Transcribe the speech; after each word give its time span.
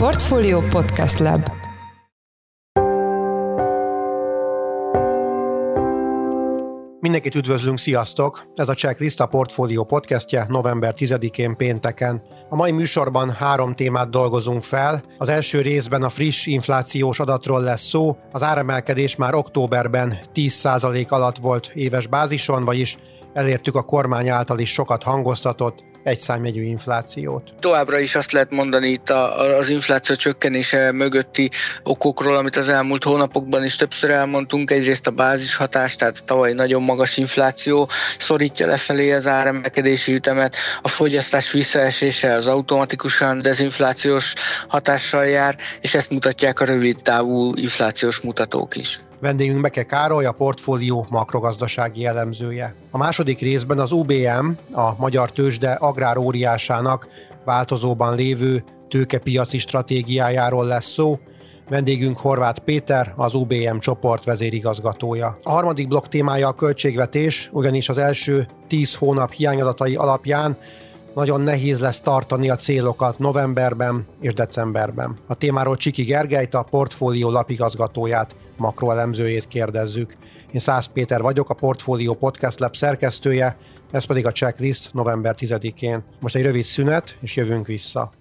Portfolio 0.00 0.60
Podcast 0.60 1.18
Lab 1.18 1.50
Mindenkit 7.00 7.34
üdvözlünk, 7.34 7.78
sziasztok! 7.78 8.42
Ez 8.54 8.68
a 8.68 8.74
Checklist 8.74 9.20
a 9.20 9.26
Portfolio 9.26 9.84
podcastje 9.84 10.46
november 10.48 10.94
10-én 10.96 11.56
pénteken. 11.56 12.22
A 12.48 12.56
mai 12.56 12.70
műsorban 12.70 13.30
három 13.30 13.74
témát 13.74 14.10
dolgozunk 14.10 14.62
fel. 14.62 15.02
Az 15.16 15.28
első 15.28 15.60
részben 15.60 16.02
a 16.02 16.08
friss 16.08 16.46
inflációs 16.46 17.20
adatról 17.20 17.62
lesz 17.62 17.86
szó. 17.88 18.16
Az 18.30 18.42
áremelkedés 18.42 19.16
már 19.16 19.34
októberben 19.34 20.18
10% 20.34 21.08
alatt 21.08 21.36
volt 21.36 21.70
éves 21.74 22.06
bázison, 22.06 22.64
vagyis 22.64 22.98
elértük 23.32 23.74
a 23.74 23.82
kormány 23.82 24.28
által 24.28 24.58
is 24.58 24.72
sokat 24.72 25.02
hangoztatott 25.02 25.89
egy 26.02 26.18
számjegyű 26.18 26.62
inflációt. 26.62 27.52
Továbbra 27.60 27.98
is 27.98 28.14
azt 28.14 28.32
lehet 28.32 28.50
mondani 28.50 28.88
itt 28.88 29.10
az 29.58 29.68
infláció 29.68 30.14
csökkenése 30.14 30.92
mögötti 30.92 31.50
okokról, 31.82 32.36
amit 32.36 32.56
az 32.56 32.68
elmúlt 32.68 33.04
hónapokban 33.04 33.64
is 33.64 33.76
többször 33.76 34.10
elmondtunk. 34.10 34.70
Egyrészt 34.70 35.06
a 35.06 35.10
bázis 35.10 35.54
hatás, 35.54 35.96
tehát 35.96 36.18
a 36.18 36.24
tavalyi 36.24 36.52
nagyon 36.52 36.82
magas 36.82 37.16
infláció 37.16 37.88
szorítja 38.18 38.66
lefelé 38.66 39.12
az 39.12 39.26
áremelkedési 39.26 40.14
ütemet, 40.14 40.56
a 40.82 40.88
fogyasztás 40.88 41.52
visszaesése 41.52 42.32
az 42.32 42.46
automatikusan 42.46 43.42
dezinflációs 43.42 44.34
hatással 44.68 45.24
jár, 45.24 45.56
és 45.80 45.94
ezt 45.94 46.10
mutatják 46.10 46.60
a 46.60 46.64
rövid 46.64 46.96
távú 47.02 47.52
inflációs 47.54 48.20
mutatók 48.20 48.76
is. 48.76 49.00
Vendégünk 49.20 49.60
Beke 49.60 49.82
Károly, 49.82 50.24
a 50.24 50.32
portfólió 50.32 51.06
makrogazdasági 51.10 52.06
elemzője. 52.06 52.74
A 52.90 52.98
második 52.98 53.40
részben 53.40 53.78
az 53.78 53.92
UBM, 53.92 54.50
a 54.72 54.94
Magyar 54.98 55.32
Tőzsde 55.32 55.72
agráróriásának 55.90 57.08
változóban 57.44 58.14
lévő 58.14 58.64
tőkepiaci 58.88 59.58
stratégiájáról 59.58 60.66
lesz 60.66 60.90
szó, 60.90 61.18
Vendégünk 61.68 62.18
Horváth 62.18 62.60
Péter, 62.60 63.12
az 63.16 63.34
UBM 63.34 63.78
csoport 63.78 64.24
vezérigazgatója. 64.24 65.38
A 65.42 65.50
harmadik 65.50 65.88
blokk 65.88 66.06
témája 66.06 66.48
a 66.48 66.52
költségvetés, 66.52 67.48
ugyanis 67.52 67.88
az 67.88 67.98
első 67.98 68.46
10 68.68 68.94
hónap 68.94 69.32
hiányadatai 69.32 69.94
alapján 69.94 70.58
nagyon 71.14 71.40
nehéz 71.40 71.80
lesz 71.80 72.00
tartani 72.00 72.50
a 72.50 72.56
célokat 72.56 73.18
novemberben 73.18 74.06
és 74.20 74.34
decemberben. 74.34 75.18
A 75.26 75.34
témáról 75.34 75.76
Csiki 75.76 76.02
Gergelyt, 76.02 76.54
a 76.54 76.66
portfólió 76.70 77.30
lapigazgatóját 77.30 78.36
makroelemzőjét 78.56 79.48
kérdezzük. 79.48 80.16
Én 80.52 80.60
Szász 80.60 80.86
Péter 80.86 81.22
vagyok, 81.22 81.50
a 81.50 81.54
Portfolio 81.54 82.14
Podcast 82.14 82.60
Lab 82.60 82.76
szerkesztője, 82.76 83.56
ez 83.90 84.04
pedig 84.04 84.26
a 84.26 84.32
checklist 84.32 84.92
november 84.92 85.34
10-én. 85.38 86.04
Most 86.20 86.34
egy 86.34 86.42
rövid 86.42 86.62
szünet, 86.62 87.16
és 87.20 87.36
jövünk 87.36 87.66
vissza. 87.66 88.12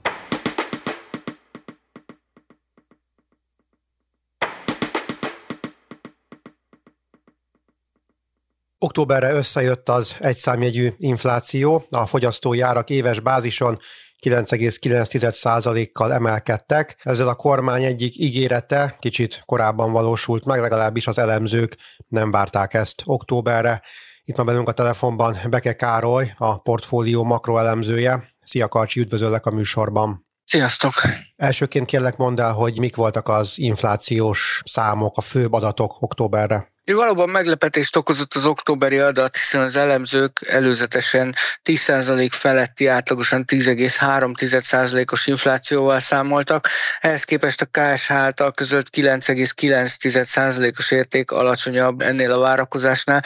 Októberre 8.78 9.34
összejött 9.34 9.90
az 9.90 10.16
egyszámjegyű 10.20 10.90
infláció, 10.98 11.86
a 11.90 12.06
fogyasztói 12.06 12.62
árak 12.62 12.90
éves 12.90 13.20
bázison 13.20 13.80
9,9%-kal 14.26 16.14
emelkedtek. 16.14 16.98
Ezzel 17.04 17.28
a 17.28 17.36
kormány 17.36 17.84
egyik 17.84 18.18
ígérete 18.18 18.96
kicsit 19.00 19.42
korábban 19.46 19.92
valósult 19.92 20.46
meg, 20.46 20.60
legalábbis 20.60 21.08
az 21.08 21.18
elemzők 21.18 21.78
nem 22.08 22.32
várták 22.32 22.74
ezt 22.74 23.02
októberre. 23.06 23.82
Itt 24.30 24.36
van 24.36 24.46
velünk 24.46 24.68
a 24.68 24.72
telefonban 24.72 25.38
Beke 25.50 25.74
Károly, 25.74 26.34
a 26.38 26.58
portfólió 26.58 27.24
makroelemzője. 27.24 28.30
Szia 28.44 28.68
Karcsi, 28.68 29.00
üdvözöllek 29.00 29.46
a 29.46 29.52
műsorban. 29.52 30.26
Sziasztok! 30.44 30.94
Elsőként 31.36 31.86
kérlek 31.86 32.18
mondd 32.18 32.40
el, 32.40 32.52
hogy 32.52 32.80
mik 32.80 32.96
voltak 32.96 33.28
az 33.28 33.54
inflációs 33.56 34.62
számok, 34.66 35.18
a 35.18 35.22
főbb 35.22 35.54
adatok 35.54 36.02
októberre. 36.02 36.72
Valóban 36.96 37.30
meglepetést 37.30 37.96
okozott 37.96 38.34
az 38.34 38.46
októberi 38.46 39.00
adat, 39.00 39.38
hiszen 39.38 39.62
az 39.62 39.76
elemzők 39.76 40.40
előzetesen 40.48 41.36
10% 41.64 42.28
feletti 42.32 42.88
átlagosan 42.88 43.46
10,3%-os 43.48 45.28
inflációval 45.28 46.00
számoltak, 46.00 46.68
ehhez 47.00 47.24
képest 47.24 47.62
a 47.62 47.66
KSH 47.72 48.12
által 48.12 48.52
közölt 48.52 48.90
9,9%-os 48.96 50.92
érték 50.92 51.32
alacsonyabb 51.32 52.02
ennél 52.02 52.32
a 52.32 52.40
várakozásnál, 52.40 53.24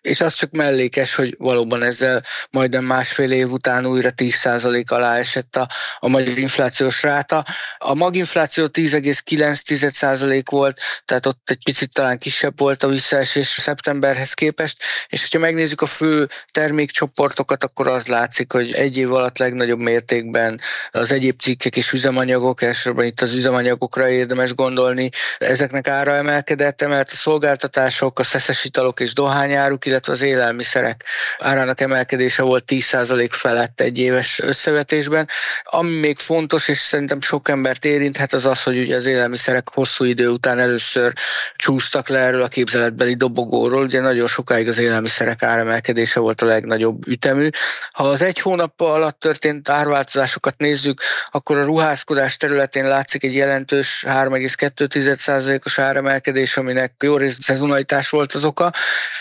és 0.00 0.20
az 0.20 0.34
csak 0.34 0.50
mellékes, 0.50 1.14
hogy 1.14 1.34
valóban 1.38 1.82
ezzel 1.82 2.22
majdnem 2.50 2.84
másfél 2.84 3.30
év 3.30 3.52
után 3.52 3.86
újra 3.86 4.10
10% 4.16 4.86
alá 4.86 5.16
esett 5.16 5.56
a, 5.56 5.68
a 5.98 6.08
magyar 6.08 6.38
inflációs 6.38 7.02
ráta. 7.02 7.44
A 7.78 7.94
maginfláció 7.94 8.66
10,9% 8.72 10.42
volt, 10.50 10.80
tehát 11.04 11.26
ott 11.26 11.50
egy 11.50 11.62
picit 11.64 11.92
talán 11.92 12.18
kisebb 12.18 12.58
volt 12.58 12.82
a 12.82 12.86
visszaesés 13.04 13.46
szeptemberhez 13.46 14.32
képest, 14.32 14.76
és 15.08 15.20
hogyha 15.20 15.38
megnézzük 15.38 15.80
a 15.80 15.86
fő 15.86 16.28
termékcsoportokat, 16.50 17.64
akkor 17.64 17.86
az 17.86 18.06
látszik, 18.06 18.52
hogy 18.52 18.72
egy 18.72 18.96
év 18.96 19.12
alatt 19.12 19.38
legnagyobb 19.38 19.78
mértékben 19.78 20.60
az 20.90 21.12
egyéb 21.12 21.40
cikkek 21.40 21.76
és 21.76 21.92
üzemanyagok, 21.92 22.62
elsősorban 22.62 23.04
itt 23.04 23.20
az 23.20 23.32
üzemanyagokra 23.32 24.08
érdemes 24.08 24.54
gondolni, 24.54 25.10
ezeknek 25.38 25.88
ára 25.88 26.14
emelkedett, 26.14 26.86
mert 26.86 27.10
a 27.10 27.14
szolgáltatások, 27.14 28.18
a 28.18 28.22
szeszes 28.22 28.64
italok 28.64 29.00
és 29.00 29.12
dohányáruk, 29.12 29.86
illetve 29.86 30.12
az 30.12 30.22
élelmiszerek 30.22 31.04
árának 31.38 31.80
emelkedése 31.80 32.42
volt 32.42 32.64
10% 32.66 33.28
felett 33.30 33.80
egy 33.80 33.98
éves 33.98 34.40
összevetésben. 34.40 35.28
Ami 35.62 35.98
még 35.98 36.18
fontos, 36.18 36.68
és 36.68 36.78
szerintem 36.78 37.20
sok 37.20 37.48
embert 37.48 37.84
érinthet, 37.84 38.32
az 38.32 38.46
az, 38.46 38.62
hogy 38.62 38.78
ugye 38.78 38.96
az 38.96 39.06
élelmiszerek 39.06 39.68
hosszú 39.72 40.04
idő 40.04 40.28
után 40.28 40.58
először 40.58 41.12
csúsztak 41.56 42.08
le 42.08 42.18
erről 42.18 42.42
a 42.42 42.48
képzelet 42.48 42.83
képzeletbeli 42.84 43.14
dobogóról, 43.14 43.82
ugye 43.82 44.00
nagyon 44.00 44.26
sokáig 44.26 44.68
az 44.68 44.78
élelmiszerek 44.78 45.42
áremelkedése 45.42 46.20
volt 46.20 46.42
a 46.42 46.46
legnagyobb 46.46 47.06
ütemű. 47.06 47.48
Ha 47.92 48.04
az 48.04 48.22
egy 48.22 48.38
hónap 48.38 48.80
alatt 48.80 49.20
történt 49.20 49.68
árváltozásokat 49.68 50.54
nézzük, 50.58 51.00
akkor 51.30 51.56
a 51.56 51.64
ruházkodás 51.64 52.36
területén 52.36 52.88
látszik 52.88 53.24
egy 53.24 53.34
jelentős 53.34 54.04
3,2%-os 54.08 55.78
áremelkedés, 55.78 56.56
aminek 56.56 56.92
jó 57.00 57.16
rész 57.16 57.38
szezonalitás 57.40 58.08
volt 58.10 58.32
az 58.32 58.44
oka. 58.44 58.72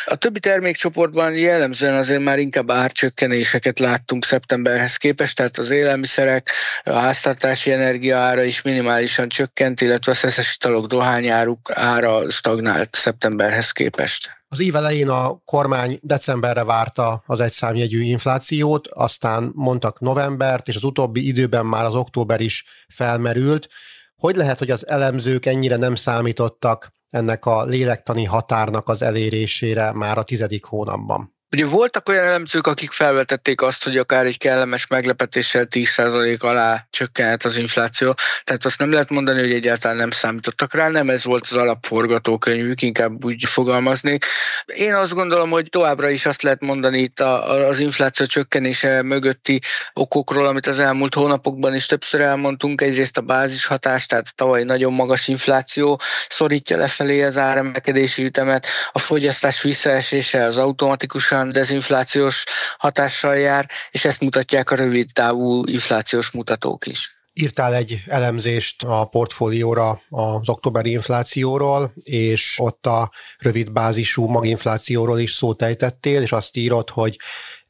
A 0.06 0.16
többi 0.16 0.40
termékcsoportban 0.40 1.34
jellemzően 1.34 1.96
azért 1.96 2.24
már 2.24 2.40
inkább 2.40 2.72
árcsökkenéseket 2.72 3.80
láttunk 3.80 4.26
szeptemberhez 4.26 4.98
képest, 4.98 5.36
tehát 5.36 5.58
az 5.58 5.70
élelmiszerek, 5.70 6.50
a 6.84 6.94
háztartási 6.94 7.72
energia 7.72 8.18
ára 8.18 8.44
is 8.44 8.62
minimálisan 8.62 9.30
csökkent, 9.30 9.82
illetve 9.82 10.12
a 10.12 10.16
szeszes 10.16 10.56
italok, 10.56 10.88
dohányáruk 10.88 11.72
ára 11.74 12.30
stagnált 12.30 12.96
szeptemberhez 12.96 13.53
ehhez 13.54 13.72
képest? 13.72 14.30
Az 14.48 14.60
év 14.60 14.76
elején 14.76 15.10
a 15.10 15.42
kormány 15.46 16.00
decemberre 16.02 16.64
várta 16.64 17.24
az 17.26 17.40
egyszámjegyű 17.40 18.02
inflációt, 18.02 18.88
aztán 18.88 19.52
mondtak 19.56 20.00
novembert, 20.00 20.68
és 20.68 20.76
az 20.76 20.84
utóbbi 20.84 21.28
időben 21.28 21.66
már 21.66 21.86
az 21.86 21.96
október 21.96 22.42
is 22.42 22.66
felmerült. 22.88 23.70
Hogy 24.16 24.36
lehet, 24.36 24.60
hogy 24.60 24.72
az 24.72 24.88
elemzők 24.88 25.46
ennyire 25.46 25.76
nem 25.76 25.96
számítottak 25.96 26.92
ennek 27.10 27.46
a 27.46 27.64
lélektani 27.64 28.26
határnak 28.26 28.90
az 28.90 29.02
elérésére 29.02 29.92
már 29.92 30.18
a 30.18 30.24
tizedik 30.24 30.66
hónapban? 30.66 31.33
Ugye 31.54 31.66
voltak 31.66 32.10
olyan 32.10 32.24
elemzők, 32.24 32.68
akik 32.68 32.92
felvetették 32.92 33.62
azt, 33.62 33.84
hogy 33.84 33.98
akár 33.98 34.26
egy 34.26 34.38
kellemes 34.38 34.88
meglepetéssel 34.88 35.68
10% 35.70 36.40
alá 36.40 36.88
csökkenhet 36.90 37.46
az 37.46 37.58
infláció, 37.58 38.16
tehát 38.44 38.66
azt 38.66 38.80
nem 38.80 38.92
lehet 38.92 39.10
mondani, 39.10 39.40
hogy 39.40 39.54
egyáltalán 39.54 39.98
nem 39.98 40.12
számítottak 40.12 40.74
rá, 40.74 40.88
nem 40.90 41.10
ez 41.10 41.24
volt 41.24 41.44
az 41.50 41.56
alapforgatókönyvük, 41.56 42.82
inkább 42.82 43.26
úgy 43.26 43.44
fogalmaznék. 43.48 44.26
Én 44.66 44.94
azt 44.94 45.14
gondolom, 45.14 45.50
hogy 45.50 45.70
továbbra 45.70 46.10
is 46.10 46.26
azt 46.26 46.42
lehet 46.42 46.62
mondani 46.62 47.00
itt 47.00 47.20
az 47.20 47.80
infláció 47.80 48.26
csökkenése 48.26 49.02
mögötti 49.02 49.62
okokról, 49.94 50.46
amit 50.46 50.68
az 50.68 50.80
elmúlt 50.80 51.14
hónapokban 51.14 51.74
is 51.74 51.86
többször 51.86 52.22
elmondtunk, 52.22 52.82
egyrészt 52.82 53.18
a 53.18 53.22
bázis 53.22 53.66
hatás, 53.66 54.06
tehát 54.06 54.28
a 54.28 54.34
tavalyi 54.36 54.64
nagyon 54.64 54.94
magas 54.94 55.28
infláció 55.28 56.02
szorítja 56.30 56.78
lefelé 56.78 57.24
az 57.24 57.38
áremelkedési 57.38 58.24
ütemet, 58.24 58.68
a 58.92 59.00
fogyasztás 59.00 59.62
visszaesése 59.62 60.44
az 60.44 60.58
automatikusan 60.58 61.43
nyilván 61.44 61.52
dezinflációs 61.52 62.44
hatással 62.78 63.36
jár, 63.36 63.70
és 63.92 64.06
ezt 64.06 64.22
mutatják 64.22 64.72
a 64.72 64.76
rövid 64.76 65.10
távú 65.14 65.64
inflációs 65.66 66.32
mutatók 66.32 66.88
is. 66.88 67.18
Írtál 67.34 67.74
egy 67.74 68.04
elemzést 68.08 68.84
a 68.84 69.06
portfólióra 69.06 70.02
az 70.10 70.50
októberi 70.50 70.92
inflációról, 70.92 71.94
és 72.04 72.56
ott 72.60 72.86
a 72.86 73.12
rövid 73.38 73.72
bázisú 73.72 74.26
maginflációról 74.26 75.20
is 75.20 75.32
szót 75.34 75.62
ejtettél, 75.62 76.22
és 76.22 76.32
azt 76.32 76.56
írod, 76.56 76.90
hogy 76.90 77.20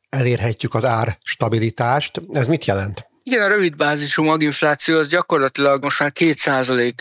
elérhetjük 0.10 0.74
az 0.74 0.86
ár 0.86 1.18
stabilitást. 1.24 2.22
Ez 2.32 2.48
mit 2.48 2.66
jelent? 2.66 3.12
Igen, 3.26 3.42
a 3.42 3.48
rövid 3.48 3.76
bázisú 3.76 4.24
maginfláció 4.24 4.98
az 4.98 5.08
gyakorlatilag 5.08 5.84
most 5.84 6.00
már 6.00 6.12
2% 6.16 6.94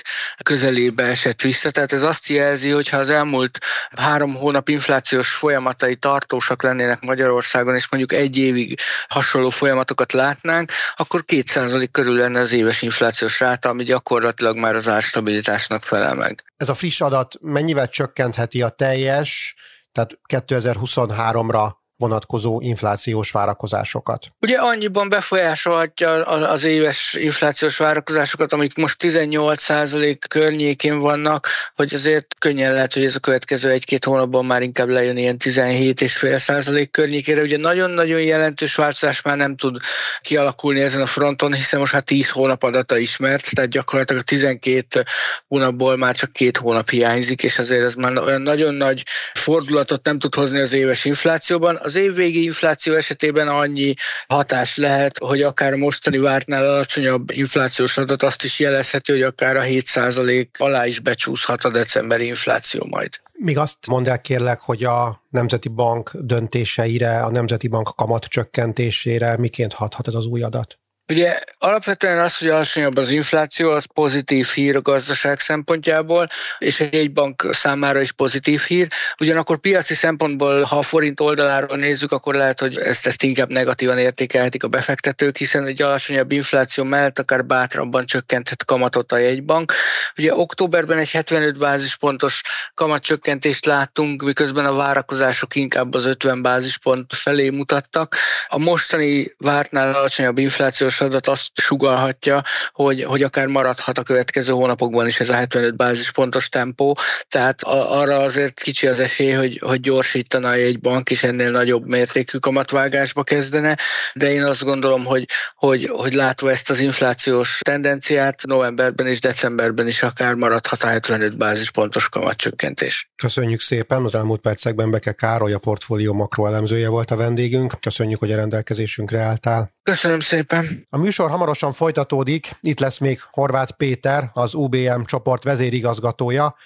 közelébe 0.43 1.03
esett 1.03 1.41
vissza, 1.41 1.71
tehát 1.71 1.93
ez 1.93 2.03
azt 2.03 2.27
jelzi, 2.27 2.71
hogy 2.71 2.89
ha 2.89 2.97
az 2.97 3.11
elmúlt 3.11 3.59
három 3.97 4.35
hónap 4.35 4.69
inflációs 4.69 5.35
folyamatai 5.35 5.97
tartósak 5.97 6.63
lennének 6.63 7.01
Magyarországon, 7.01 7.75
és 7.75 7.89
mondjuk 7.91 8.21
egy 8.21 8.37
évig 8.37 8.79
hasonló 9.09 9.51
folyamatokat 9.51 10.13
látnánk, 10.13 10.73
akkor 10.97 11.25
2% 11.27 11.89
körül 11.91 12.17
lenne 12.17 12.41
az 12.41 12.53
éves 12.53 12.83
inflációs 12.83 13.41
ráta, 13.41 13.69
ami 13.69 13.85
gyakorlatilag 13.85 14.57
már 14.57 14.75
az 14.75 14.89
árstabilitásnak 14.89 15.85
felel 15.85 16.15
meg. 16.15 16.45
Ez 16.57 16.69
a 16.69 16.75
friss 16.75 17.01
adat 17.01 17.35
mennyivel 17.41 17.89
csökkentheti 17.89 18.63
a 18.63 18.69
teljes, 18.69 19.55
tehát 19.93 20.19
2023-ra 20.29 21.81
vonatkozó 22.03 22.61
inflációs 22.61 23.31
várakozásokat. 23.31 24.27
Ugye 24.41 24.57
annyiban 24.57 25.09
befolyásolhatja 25.09 26.25
az 26.27 26.65
éves 26.65 27.15
inflációs 27.15 27.77
várakozásokat, 27.77 28.53
amik 28.53 28.77
most 28.77 28.97
18% 29.01 30.17
környékén 30.29 30.99
vannak, 30.99 31.49
hogy 31.75 31.95
azért 31.95 32.27
könnyen 32.39 32.73
lehet, 32.73 32.93
hogy 32.93 33.05
ez 33.05 33.15
a 33.15 33.19
következő 33.19 33.71
egy-két 33.71 34.05
hónapban 34.05 34.45
már 34.45 34.63
inkább 34.63 34.89
lejön 34.89 35.17
ilyen 35.17 35.37
17,5% 35.45 36.89
környékére. 36.91 37.43
Ugye 37.43 37.57
nagyon-nagyon 37.57 38.21
jelentős 38.23 38.75
változás 38.75 39.23
már 39.23 39.37
nem 39.37 39.57
tud 39.57 39.77
kialakulni 40.21 40.81
ezen 40.81 41.01
a 41.01 41.07
fronton, 41.07 41.55
hiszen 41.55 41.81
most 41.81 41.93
hát 41.93 42.05
10 42.05 42.31
hónap 42.31 42.63
adata 42.63 42.97
ismert, 42.99 43.51
tehát 43.55 43.71
gyakorlatilag 43.71 44.23
a 44.23 44.25
12 44.25 45.05
hónapból 45.49 45.97
már 45.97 46.15
csak 46.15 46.33
két 46.33 46.57
hónap 46.57 46.91
hiányzik, 46.91 47.43
és 47.43 47.59
azért 47.59 47.85
ez 47.85 47.95
már 47.95 48.19
olyan 48.19 48.43
nagyon 48.43 48.75
nagy 48.75 49.03
fordulatot 49.35 50.05
nem 50.05 50.19
tud 50.19 50.35
hozni 50.35 50.59
az 50.61 50.73
éves 50.73 51.05
inflációban. 51.05 51.79
Az 51.83 51.92
az 51.97 52.03
évvégi 52.03 52.43
infláció 52.43 52.95
esetében 52.95 53.49
annyi 53.49 53.95
hatás 54.27 54.77
lehet, 54.77 55.19
hogy 55.19 55.43
akár 55.43 55.73
a 55.73 55.77
mostani 55.77 56.19
vártnál 56.19 56.69
alacsonyabb 56.69 57.31
inflációs 57.31 57.99
adat 57.99 58.23
azt 58.23 58.45
is 58.45 58.59
jelezheti, 58.59 59.13
hogy 59.13 59.23
akár 59.23 59.57
a 59.57 59.63
7% 59.63 60.47
alá 60.59 60.87
is 60.87 61.01
becsúszhat 61.01 61.65
a 61.65 61.71
decemberi 61.71 62.27
infláció 62.27 62.87
majd. 62.91 63.11
Még 63.33 63.59
azt 63.59 63.87
mondd 63.87 64.09
el 64.09 64.21
kérlek, 64.21 64.61
hogy 64.61 64.85
a 64.85 65.23
Nemzeti 65.31 65.69
Bank 65.69 66.11
döntéseire, 66.15 67.23
a 67.23 67.31
Nemzeti 67.31 67.69
Bank 67.69 67.91
kamat 67.97 68.25
csökkentésére 68.25 69.37
miként 69.39 69.73
hathat 69.73 70.09
ez 70.09 70.15
az 70.15 70.27
új 70.27 70.43
adat? 70.43 70.79
Ugye 71.13 71.39
alapvetően 71.59 72.19
az, 72.19 72.39
hogy 72.39 72.49
alacsonyabb 72.49 72.97
az 72.97 73.11
infláció, 73.11 73.71
az 73.71 73.85
pozitív 73.85 74.47
hír 74.47 74.77
a 74.77 74.81
gazdaság 74.81 75.41
szempontjából, 75.41 76.29
és 76.59 76.81
egy 76.81 77.13
bank 77.13 77.49
számára 77.51 78.01
is 78.01 78.13
pozitív 78.13 78.61
hír. 78.61 78.89
Ugyanakkor 79.21 79.59
piaci 79.59 79.95
szempontból, 79.95 80.63
ha 80.63 80.79
a 80.79 80.83
forint 80.83 81.21
oldaláról 81.21 81.77
nézzük, 81.77 82.13
akkor 82.13 82.35
lehet, 82.35 82.61
hogy 82.61 82.77
ezt, 82.77 83.07
ezt 83.07 83.23
inkább 83.23 83.51
negatívan 83.51 83.99
értékelhetik 83.99 84.63
a 84.63 84.69
befektetők, 84.69 85.37
hiszen 85.37 85.67
egy 85.67 85.83
alacsonyabb 85.83 86.33
infláció 86.33 86.85
mellett 86.85 87.19
akár 87.19 87.45
bátrabban 87.45 88.07
csökkenthet 88.07 88.65
kamatot 88.65 89.13
a 89.13 89.19
jegybank. 89.19 89.73
Ugye 90.17 90.35
októberben 90.35 90.99
egy 90.99 91.11
75 91.11 91.59
bázispontos 91.59 92.43
kamatcsökkentést 92.75 93.65
láttunk, 93.65 94.23
miközben 94.23 94.65
a 94.65 94.75
várakozások 94.75 95.55
inkább 95.55 95.95
az 95.95 96.05
50 96.05 96.43
bázispont 96.43 97.15
felé 97.15 97.49
mutattak. 97.49 98.17
A 98.49 98.59
mostani 98.59 99.35
vártnál 99.39 99.95
alacsonyabb 99.95 100.39
inflációs 100.39 101.01
adat 101.03 101.27
azt 101.27 101.51
sugalhatja, 101.55 102.43
hogy, 102.73 103.03
hogy 103.03 103.23
akár 103.23 103.47
maradhat 103.47 103.99
a 103.99 104.03
következő 104.03 104.53
hónapokban 104.53 105.07
is 105.07 105.21
ez 105.21 105.31
a 105.31 105.35
75 105.35 105.77
bázispontos 105.77 106.49
tempó, 106.49 106.99
tehát 107.29 107.63
a, 107.63 108.01
arra 108.01 108.19
azért 108.19 108.61
kicsi 108.61 108.87
az 108.87 109.01
esély, 109.01 109.31
hogy, 109.33 109.59
hogy 109.65 109.81
gyorsítana 109.81 110.53
egy 110.53 110.81
bank 110.81 111.11
is 111.11 111.23
ennél 111.23 111.51
nagyobb 111.51 111.87
mértékű 111.87 112.39
kamatvágásba 112.39 113.23
kezdene, 113.23 113.79
de 114.15 114.33
én 114.33 114.43
azt 114.43 114.65
gondolom, 114.65 115.05
hogy, 115.05 115.29
hogy, 115.55 115.91
hogy 115.93 116.13
látva 116.13 116.51
ezt 116.51 116.71
az 116.71 116.81
inflációs 116.81 117.61
tendenciát, 117.65 118.43
novemberben 118.47 119.07
és 119.07 119.21
decemberben 119.21 119.87
is 119.87 120.03
akár 120.03 120.35
maradhat 120.35 120.83
a 120.83 120.87
75 120.87 121.37
bázispontos 121.37 122.09
kamatcsökkentés. 122.09 123.11
Köszönjük 123.17 123.61
szépen, 123.61 124.05
az 124.05 124.15
elmúlt 124.15 124.41
percekben 124.41 124.91
Beke 124.91 125.13
Károly, 125.13 125.53
a 125.53 125.59
portfólió 125.59 126.13
makroelemzője 126.13 126.89
volt 126.89 127.11
a 127.11 127.17
vendégünk. 127.17 127.75
Köszönjük, 127.81 128.19
hogy 128.19 128.33
a 128.33 128.37
rendelkezésünkre 128.37 129.21
álltál. 129.21 129.73
Köszönöm 129.83 130.21
szépen. 130.21 130.87
A 130.95 130.99
műsor 130.99 131.31
hamarosan 131.31 131.73
folytatódik, 131.73 132.57
itt 132.61 132.81
lesz 132.81 132.99
még 132.99 133.21
Horváth 133.31 133.73
Péter, 133.73 134.31
az 134.33 134.55
UBM 134.55 135.03
csoport 135.05 135.45
vezérigazgatója, 135.45 136.57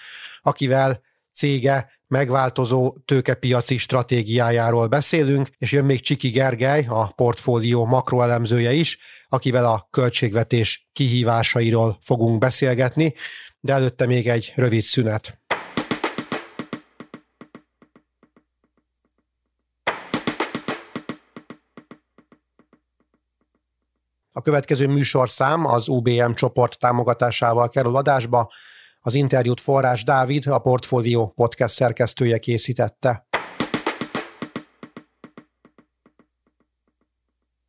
akivel 0.41 1.01
cége 1.33 1.91
megváltozó 2.07 2.95
tőkepiaci 3.05 3.77
stratégiájáról 3.77 4.87
beszélünk, 4.87 5.49
és 5.57 5.71
jön 5.71 5.85
még 5.85 6.01
Csiki 6.01 6.29
Gergely, 6.29 6.85
a 6.89 7.11
portfólió 7.15 7.85
makroelemzője 7.85 8.73
is, 8.73 8.97
akivel 9.27 9.65
a 9.65 9.87
költségvetés 9.91 10.89
kihívásairól 10.93 11.97
fogunk 12.01 12.37
beszélgetni, 12.37 13.13
de 13.59 13.73
előtte 13.73 14.05
még 14.05 14.27
egy 14.27 14.51
rövid 14.55 14.81
szünet. 14.81 15.36
A 24.37 24.41
következő 24.41 24.87
műsorszám 24.87 25.65
az 25.65 25.87
UBM 25.87 26.31
csoport 26.33 26.79
támogatásával 26.79 27.69
kerül 27.69 27.95
adásba. 27.95 28.51
Az 28.99 29.13
interjút 29.13 29.59
forrás 29.59 30.03
Dávid, 30.03 30.47
a 30.47 30.59
Portfólió 30.59 31.31
podcast 31.35 31.73
szerkesztője 31.73 32.37
készítette. 32.37 33.26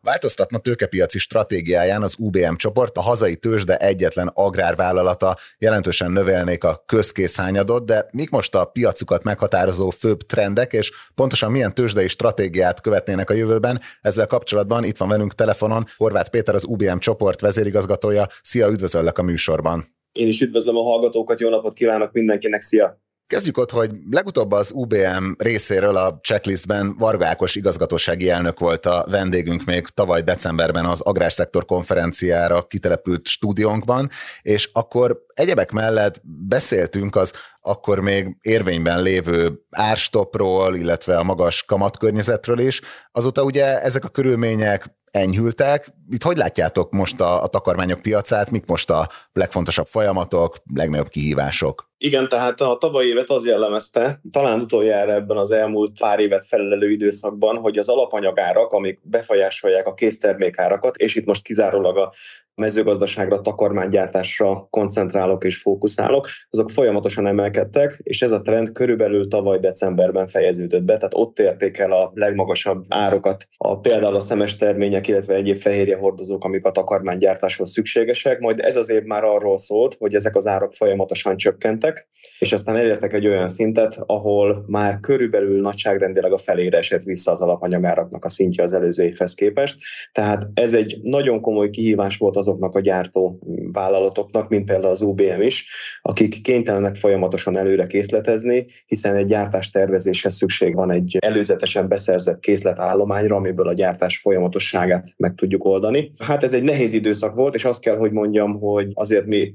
Változtatna 0.09 0.59
tőkepiaci 0.59 1.19
stratégiáján 1.19 2.03
az 2.03 2.15
UBM 2.19 2.55
csoport, 2.55 2.97
a 2.97 3.01
hazai 3.01 3.37
tőzsde 3.37 3.77
egyetlen 3.77 4.31
agrárvállalata 4.35 5.37
jelentősen 5.59 6.11
növelnék 6.11 6.65
a 6.65 6.83
közkészhányadot, 6.87 7.85
de 7.85 8.09
mik 8.13 8.31
most 8.31 8.55
a 8.55 8.65
piacukat 8.65 9.23
meghatározó 9.23 9.91
főbb 9.91 10.23
trendek, 10.23 10.73
és 10.73 10.93
pontosan 11.15 11.51
milyen 11.51 11.75
tőzsdei 11.75 12.09
stratégiát 12.09 12.81
követnének 12.81 13.31
a 13.31 13.35
jövőben? 13.35 13.81
Ezzel 14.01 14.27
kapcsolatban 14.27 14.85
itt 14.85 14.97
van 14.97 15.09
velünk 15.09 15.35
telefonon 15.35 15.87
Horváth 15.97 16.31
Péter, 16.31 16.55
az 16.55 16.65
UBM 16.65 16.99
csoport 16.99 17.41
vezérigazgatója. 17.41 18.27
Szia, 18.43 18.69
üdvözöllek 18.69 19.19
a 19.19 19.23
műsorban! 19.23 19.85
Én 20.13 20.27
is 20.27 20.41
üdvözlöm 20.41 20.77
a 20.77 20.83
hallgatókat, 20.83 21.41
jó 21.41 21.49
napot 21.49 21.75
kívánok 21.75 22.13
mindenkinek, 22.13 22.61
szia! 22.61 23.08
Kezdjük 23.29 23.59
ott, 23.59 23.71
hogy 23.71 23.91
legutóbb 24.11 24.53
az 24.53 24.71
UBM 24.75 25.33
részéről 25.39 25.97
a 25.97 26.19
checklistben 26.23 26.97
Vargákos 26.99 27.55
igazgatósági 27.55 28.31
elnök 28.31 28.59
volt 28.59 28.87
a 28.87 29.07
vendégünk 29.11 29.65
még 29.65 29.87
tavaly 29.87 30.23
decemberben 30.23 30.85
az 30.85 31.01
Agrárszektor 31.01 31.65
konferenciára 31.65 32.67
kitelepült 32.67 33.27
stúdiónkban, 33.27 34.11
és 34.43 34.71
akkor 34.73 35.25
egyebek 35.35 35.71
mellett 35.71 36.21
beszéltünk 36.49 37.17
az 37.17 37.33
akkor 37.61 38.01
még 38.01 38.37
érvényben 38.41 39.03
lévő 39.03 39.63
árstopról, 39.71 40.77
illetve 40.77 41.19
a 41.19 41.23
magas 41.23 41.65
kamatkörnyezetről 41.65 42.59
is. 42.59 42.81
Azóta 43.13 43.43
ugye 43.43 43.81
ezek 43.81 44.05
a 44.05 44.09
körülmények 44.09 44.85
enyhültek. 45.11 45.93
Itt 46.11 46.23
hogy 46.23 46.37
látjátok 46.37 46.93
most 46.93 47.21
a, 47.21 47.43
a 47.43 47.47
takarmányok 47.47 48.03
piacát, 48.03 48.51
mik 48.51 48.67
most 48.67 48.91
a 48.91 49.09
legfontosabb 49.33 49.87
folyamatok, 49.87 50.57
legnagyobb 50.75 51.09
kihívások? 51.09 51.89
Igen, 52.01 52.29
tehát 52.29 52.61
a 52.61 52.77
tavalyi 52.81 53.09
évet 53.09 53.31
az 53.31 53.47
jellemezte, 53.47 54.21
talán 54.31 54.61
utoljára 54.61 55.13
ebben 55.13 55.37
az 55.37 55.51
elmúlt 55.51 55.99
pár 56.01 56.19
évet 56.19 56.47
felelő 56.47 56.91
időszakban, 56.91 57.57
hogy 57.57 57.79
az 57.79 57.89
alapanyagárak, 57.89 58.73
amik 58.73 59.01
befolyásolják 59.03 59.87
a 59.87 59.95
késztermékárakat, 59.95 60.97
és 60.97 61.17
itt 61.17 61.27
most 61.27 61.43
kizárólag 61.43 61.97
a 61.97 62.13
mezőgazdaságra, 62.55 63.41
takarmánygyártásra 63.41 64.67
koncentrálok 64.71 65.45
és 65.45 65.61
fókuszálok, 65.61 66.29
azok 66.51 66.71
folyamatosan 66.71 67.27
emelkedtek, 67.27 68.01
és 68.03 68.23
ez 68.23 68.33
a 68.33 68.41
trend 68.41 68.73
körülbelül 68.73 69.29
tavaly 69.29 69.59
decemberben 69.59 70.27
fejeződött 70.27 70.83
be, 70.83 70.97
tehát 70.97 71.15
ott 71.15 71.39
érték 71.39 71.79
el 71.79 71.93
a 71.93 72.11
legmagasabb 72.15 72.85
árokat, 72.89 73.49
a, 73.57 73.79
például 73.79 74.15
a 74.15 74.21
szemes 74.21 74.57
termények, 74.57 75.09
illetve 75.09 75.35
egyéb 75.35 75.57
fehérje 75.57 75.97
hordozók, 75.99 76.45
amik 76.45 76.65
a 76.65 76.71
takarmánygyártáshoz 76.71 77.71
szükségesek, 77.71 78.41
majd 78.41 78.61
ez 78.61 78.77
az 78.77 78.91
év 78.91 79.03
már 79.03 79.25
arról 79.25 79.57
szólt, 79.57 79.97
hogy 79.99 80.15
ezek 80.15 80.37
az 80.37 80.47
árak 80.47 80.75
folyamatosan 80.75 81.37
csökkentek, 81.37 82.09
és 82.39 82.53
aztán 82.53 82.77
elértek 82.77 83.13
egy 83.13 83.27
olyan 83.27 83.49
szintet, 83.49 83.99
ahol 84.07 84.65
már 84.67 85.01
körülbelül 85.01 85.61
nagyságrendileg 85.61 86.33
a 86.33 86.39
felére 86.39 86.79
esett 86.79 87.03
vissza 87.03 87.33
az 87.33 87.41
alapanyagáraknak 87.41 88.25
a 88.25 88.29
szintje 88.29 88.63
az 88.63 88.73
előző 88.73 89.05
évhez 89.05 89.35
képest. 89.35 89.79
Tehát 90.13 90.49
ez 90.55 90.75
egy 90.75 90.99
nagyon 91.03 91.41
komoly 91.41 91.71
kihívás 91.71 92.17
volt 92.17 92.37
az 92.37 92.47
azoknak 92.49 92.75
a 92.75 92.81
gyártó 92.81 93.39
vállalatoknak, 93.73 94.49
mint 94.49 94.65
például 94.65 94.91
az 94.91 95.01
UBM 95.01 95.41
is, 95.41 95.69
akik 96.03 96.43
kénytelenek 96.43 96.95
folyamatosan 96.95 97.57
előre 97.57 97.87
készletezni, 97.87 98.67
hiszen 98.87 99.17
egy 99.17 99.27
gyártás 99.27 99.71
tervezéshez 99.71 100.35
szükség 100.35 100.75
van 100.75 100.91
egy 100.91 101.17
előzetesen 101.21 101.89
beszerzett 101.89 102.41
készletállományra, 102.41 103.37
amiből 103.37 103.69
a 103.69 103.73
gyártás 103.73 104.19
folyamatosságát 104.19 105.07
meg 105.17 105.35
tudjuk 105.35 105.65
oldani. 105.65 105.88
Hát 106.19 106.43
ez 106.43 106.53
egy 106.53 106.63
nehéz 106.63 106.93
időszak 106.93 107.35
volt, 107.35 107.55
és 107.55 107.65
azt 107.65 107.81
kell, 107.81 107.97
hogy 107.97 108.13
mondjam, 108.13 108.59
hogy 108.59 108.91
azért 108.95 109.27
mi 109.27 109.55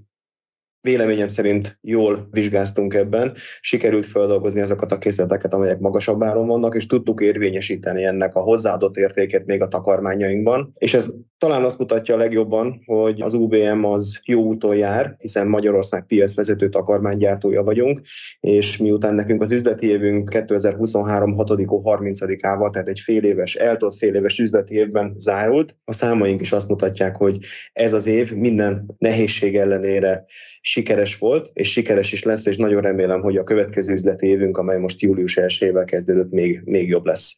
véleményem 0.83 1.27
szerint 1.27 1.77
jól 1.81 2.27
vizsgáztunk 2.31 2.93
ebben, 2.93 3.33
sikerült 3.61 4.05
feldolgozni 4.05 4.61
azokat 4.61 4.91
a 4.91 4.97
készleteket, 4.97 5.53
amelyek 5.53 5.79
magasabb 5.79 6.23
áron 6.23 6.47
vannak, 6.47 6.75
és 6.75 6.85
tudtuk 6.85 7.21
érvényesíteni 7.21 8.03
ennek 8.03 8.35
a 8.35 8.41
hozzáadott 8.41 8.97
értéket 8.97 9.45
még 9.45 9.61
a 9.61 9.67
takarmányainkban. 9.67 10.73
És 10.77 10.93
ez 10.93 11.13
talán 11.37 11.63
azt 11.63 11.79
mutatja 11.79 12.15
a 12.15 12.17
legjobban, 12.17 12.81
hogy 12.85 13.21
az 13.21 13.33
UBM 13.33 13.83
az 13.83 14.19
jó 14.25 14.43
úton 14.43 14.75
jár, 14.75 15.15
hiszen 15.19 15.47
Magyarország 15.47 16.05
piacvezető 16.05 16.69
takarmánygyártója 16.69 17.63
vagyunk, 17.63 18.01
és 18.39 18.77
miután 18.77 19.15
nekünk 19.15 19.41
az 19.41 19.51
üzleti 19.51 19.87
évünk 19.87 20.29
2023 20.29 21.35
6 21.35 21.49
30-ával, 21.57 22.71
tehát 22.71 22.87
egy 22.87 22.99
fél 22.99 23.23
éves, 23.23 23.55
eltolt 23.55 23.95
fél 23.95 24.15
éves 24.15 24.39
üzleti 24.39 24.75
évben 24.75 25.13
zárult, 25.17 25.77
a 25.85 25.93
számaink 25.93 26.41
is 26.41 26.51
azt 26.51 26.69
mutatják, 26.69 27.15
hogy 27.15 27.37
ez 27.73 27.93
az 27.93 28.07
év 28.07 28.33
minden 28.35 28.95
nehézség 28.97 29.57
ellenére 29.57 30.25
sikeres 30.73 31.17
volt, 31.17 31.49
és 31.53 31.71
sikeres 31.71 32.11
is 32.11 32.23
lesz, 32.23 32.45
és 32.45 32.57
nagyon 32.57 32.81
remélem, 32.81 33.21
hogy 33.21 33.37
a 33.37 33.43
következő 33.43 33.93
üzleti 33.93 34.27
évünk, 34.27 34.57
amely 34.57 34.77
most 34.79 35.01
július 35.01 35.37
1 35.37 35.73
kezdődött, 35.85 36.31
még, 36.31 36.61
még 36.65 36.87
jobb 36.87 37.05
lesz. 37.05 37.35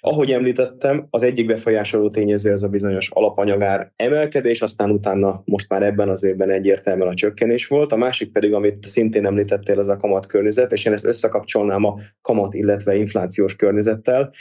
Ahogy 0.00 0.32
említettem, 0.32 1.06
az 1.10 1.22
egyik 1.22 1.46
befolyásoló 1.46 2.10
tényező 2.10 2.50
ez 2.50 2.62
a 2.62 2.68
bizonyos 2.68 3.10
alapanyagár 3.10 3.92
emelkedés, 3.96 4.62
aztán 4.62 4.90
utána 4.90 5.42
most 5.44 5.68
már 5.68 5.82
ebben 5.82 6.08
az 6.08 6.24
évben 6.24 6.50
egyértelműen 6.50 7.08
a 7.08 7.14
csökkenés 7.14 7.66
volt. 7.66 7.92
A 7.92 7.96
másik 7.96 8.32
pedig, 8.32 8.54
amit 8.54 8.86
szintén 8.86 9.26
említettél, 9.26 9.78
ez 9.78 9.88
a 9.88 9.96
kamat 9.96 10.26
környezet, 10.26 10.72
és 10.72 10.84
én 10.84 10.92
ezt 10.92 11.06
összekapcsolnám 11.06 11.84
a 11.84 11.98
kamat, 12.20 12.54
illetve 12.54 12.94
inflációs 12.94 13.56
környezettel. 13.56 14.32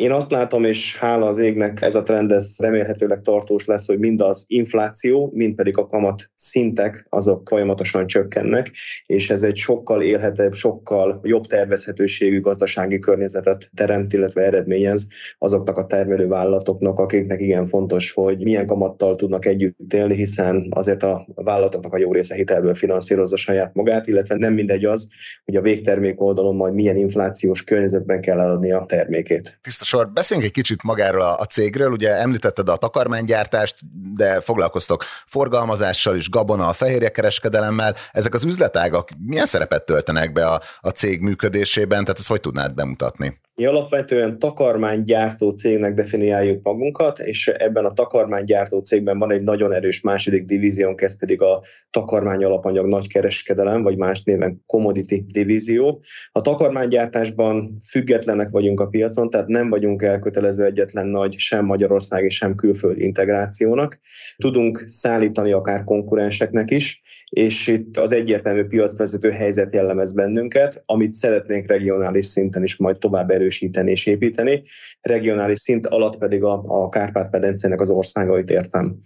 Én 0.00 0.12
azt 0.12 0.30
látom, 0.30 0.64
és 0.64 0.98
hála 0.98 1.26
az 1.26 1.38
égnek 1.38 1.82
ez 1.82 1.94
a 1.94 2.02
trend, 2.02 2.32
ez 2.32 2.56
remélhetőleg 2.58 3.20
tartós 3.22 3.64
lesz, 3.64 3.86
hogy 3.86 3.98
mind 3.98 4.20
az 4.20 4.44
infláció, 4.48 5.30
mind 5.34 5.54
pedig 5.54 5.78
a 5.78 5.86
kamat 5.86 6.30
szintek, 6.34 7.06
azok 7.08 7.48
folyamatosan 7.48 8.06
csökkennek, 8.06 8.70
és 9.06 9.30
ez 9.30 9.42
egy 9.42 9.56
sokkal 9.56 10.02
élhetőbb, 10.02 10.52
sokkal 10.52 11.20
jobb 11.22 11.46
tervezhetőségű 11.46 12.40
gazdasági 12.40 12.98
környezetet 12.98 13.70
teremt, 13.74 14.12
illetve 14.12 14.42
eredményez 14.42 15.06
azoknak 15.38 15.78
a 15.78 15.86
termelő 15.86 16.26
vállalatoknak, 16.26 16.98
akiknek 16.98 17.40
igen 17.40 17.66
fontos, 17.66 18.12
hogy 18.12 18.38
milyen 18.38 18.66
kamattal 18.66 19.16
tudnak 19.16 19.44
együtt 19.44 19.92
élni, 19.92 20.14
hiszen 20.14 20.66
azért 20.70 21.02
a 21.02 21.26
vállalatoknak 21.34 21.92
a 21.92 21.98
jó 21.98 22.12
része 22.12 22.34
hitelből 22.34 22.74
finanszírozza 22.74 23.36
saját 23.36 23.74
magát, 23.74 24.06
illetve 24.06 24.36
nem 24.36 24.52
mindegy 24.52 24.84
az, 24.84 25.08
hogy 25.44 25.56
a 25.56 25.60
végtermék 25.60 26.20
oldalon 26.20 26.56
majd 26.56 26.74
milyen 26.74 26.96
inflációs 26.96 27.64
környezetben 27.64 28.20
kell 28.20 28.40
eladni 28.40 28.72
a 28.72 28.84
termékét. 28.88 29.58
Tiszta 29.60 29.88
sor. 29.90 30.08
Beszéljünk 30.12 30.48
egy 30.48 30.54
kicsit 30.54 30.82
magáról 30.82 31.20
a, 31.20 31.44
cégről. 31.44 31.90
Ugye 31.90 32.10
említetted 32.10 32.68
a 32.68 32.76
takarmánygyártást, 32.76 33.76
de 34.14 34.40
foglalkoztok 34.40 35.04
forgalmazással 35.26 36.16
is, 36.16 36.30
gabona, 36.30 36.68
a 36.68 36.72
fehérjekereskedelemmel. 36.72 37.94
Ezek 38.12 38.34
az 38.34 38.44
üzletágak 38.44 39.08
milyen 39.26 39.46
szerepet 39.46 39.84
töltenek 39.84 40.32
be 40.32 40.46
a, 40.46 40.60
a 40.80 40.88
cég 40.88 41.20
működésében? 41.20 42.02
Tehát 42.02 42.18
ezt 42.18 42.28
hogy 42.28 42.40
tudnád 42.40 42.74
bemutatni? 42.74 43.40
Mi 43.60 43.66
alapvetően 43.66 44.38
takarmánygyártó 44.38 45.50
cégnek 45.50 45.94
definiáljuk 45.94 46.62
magunkat, 46.62 47.18
és 47.18 47.48
ebben 47.48 47.84
a 47.84 47.92
takarmánygyártó 47.92 48.78
cégben 48.78 49.18
van 49.18 49.32
egy 49.32 49.42
nagyon 49.42 49.72
erős 49.72 50.00
második 50.00 50.44
divíziónk, 50.44 51.00
ez 51.00 51.18
pedig 51.18 51.42
a 51.42 51.62
takarmány 51.90 52.44
alapanyag 52.44 52.86
nagykereskedelem, 52.86 53.82
vagy 53.82 53.96
más 53.96 54.22
néven 54.22 54.62
commodity 54.66 55.24
divízió. 55.26 56.02
A 56.32 56.40
takarmánygyártásban 56.40 57.76
függetlenek 57.90 58.50
vagyunk 58.50 58.80
a 58.80 58.86
piacon, 58.86 59.30
tehát 59.30 59.46
nem 59.46 59.68
vagyunk 59.68 60.02
elkötelező 60.02 60.64
egyetlen 60.64 61.06
nagy 61.06 61.34
sem 61.38 61.64
Magyarország 61.64 62.24
és 62.24 62.34
sem 62.34 62.54
külföldi 62.54 63.02
integrációnak. 63.02 64.00
Tudunk 64.36 64.84
szállítani 64.86 65.52
akár 65.52 65.84
konkurenseknek 65.84 66.70
is, 66.70 67.02
és 67.30 67.66
itt 67.66 67.96
az 67.96 68.12
egyértelmű 68.12 68.64
piacvezető 68.64 69.30
helyzet 69.30 69.72
jellemez 69.72 70.12
bennünket, 70.12 70.82
amit 70.86 71.12
szeretnénk 71.12 71.66
regionális 71.66 72.24
szinten 72.24 72.62
is 72.62 72.76
majd 72.76 72.98
tovább 72.98 73.30
erősíteni 73.30 73.48
és 73.84 74.06
építeni, 74.06 74.62
regionális 75.00 75.58
szint 75.58 75.86
alatt 75.86 76.18
pedig 76.18 76.42
a, 76.44 76.62
a 76.66 76.88
Kárpát-medencének 76.88 77.80
az 77.80 77.90
országait 77.90 78.50
értem. 78.50 79.00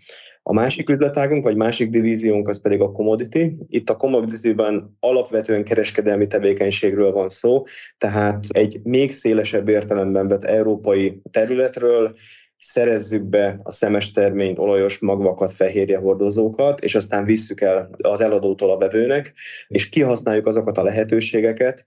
A 0.47 0.53
másik 0.53 0.89
üzletágunk, 0.89 1.45
vagy 1.45 1.57
másik 1.57 1.91
divíziónk 1.91 2.49
az 2.49 2.61
pedig 2.61 2.81
a 2.81 2.93
commodity. 2.93 3.57
Itt 3.69 3.91
a 3.91 3.97
commodity-ben 3.97 4.97
alapvetően 5.01 5.65
kereskedelmi 5.65 6.27
tevékenységről 6.27 7.13
van 7.13 7.29
szó, 7.29 7.63
tehát 7.99 8.45
egy 8.49 8.81
még 8.83 9.11
szélesebb 9.11 9.69
értelemben 9.69 10.29
vett 10.29 10.45
európai 10.45 11.21
területről, 11.31 12.15
szerezzük 12.59 13.23
be 13.23 13.61
a 13.63 13.71
szemes 13.71 14.11
terményt, 14.11 14.59
olajos 14.59 14.99
magvakat, 14.99 15.53
fehérje 15.53 15.99
hordozókat, 15.99 16.81
és 16.81 16.95
aztán 16.95 17.25
visszük 17.25 17.61
el 17.61 17.91
az 17.99 18.21
eladótól 18.21 18.71
a 18.71 18.79
vevőnek, 18.79 19.33
és 19.69 19.89
kihasználjuk 19.89 20.47
azokat 20.47 20.79
a 20.79 20.83
lehetőségeket, 20.83 21.85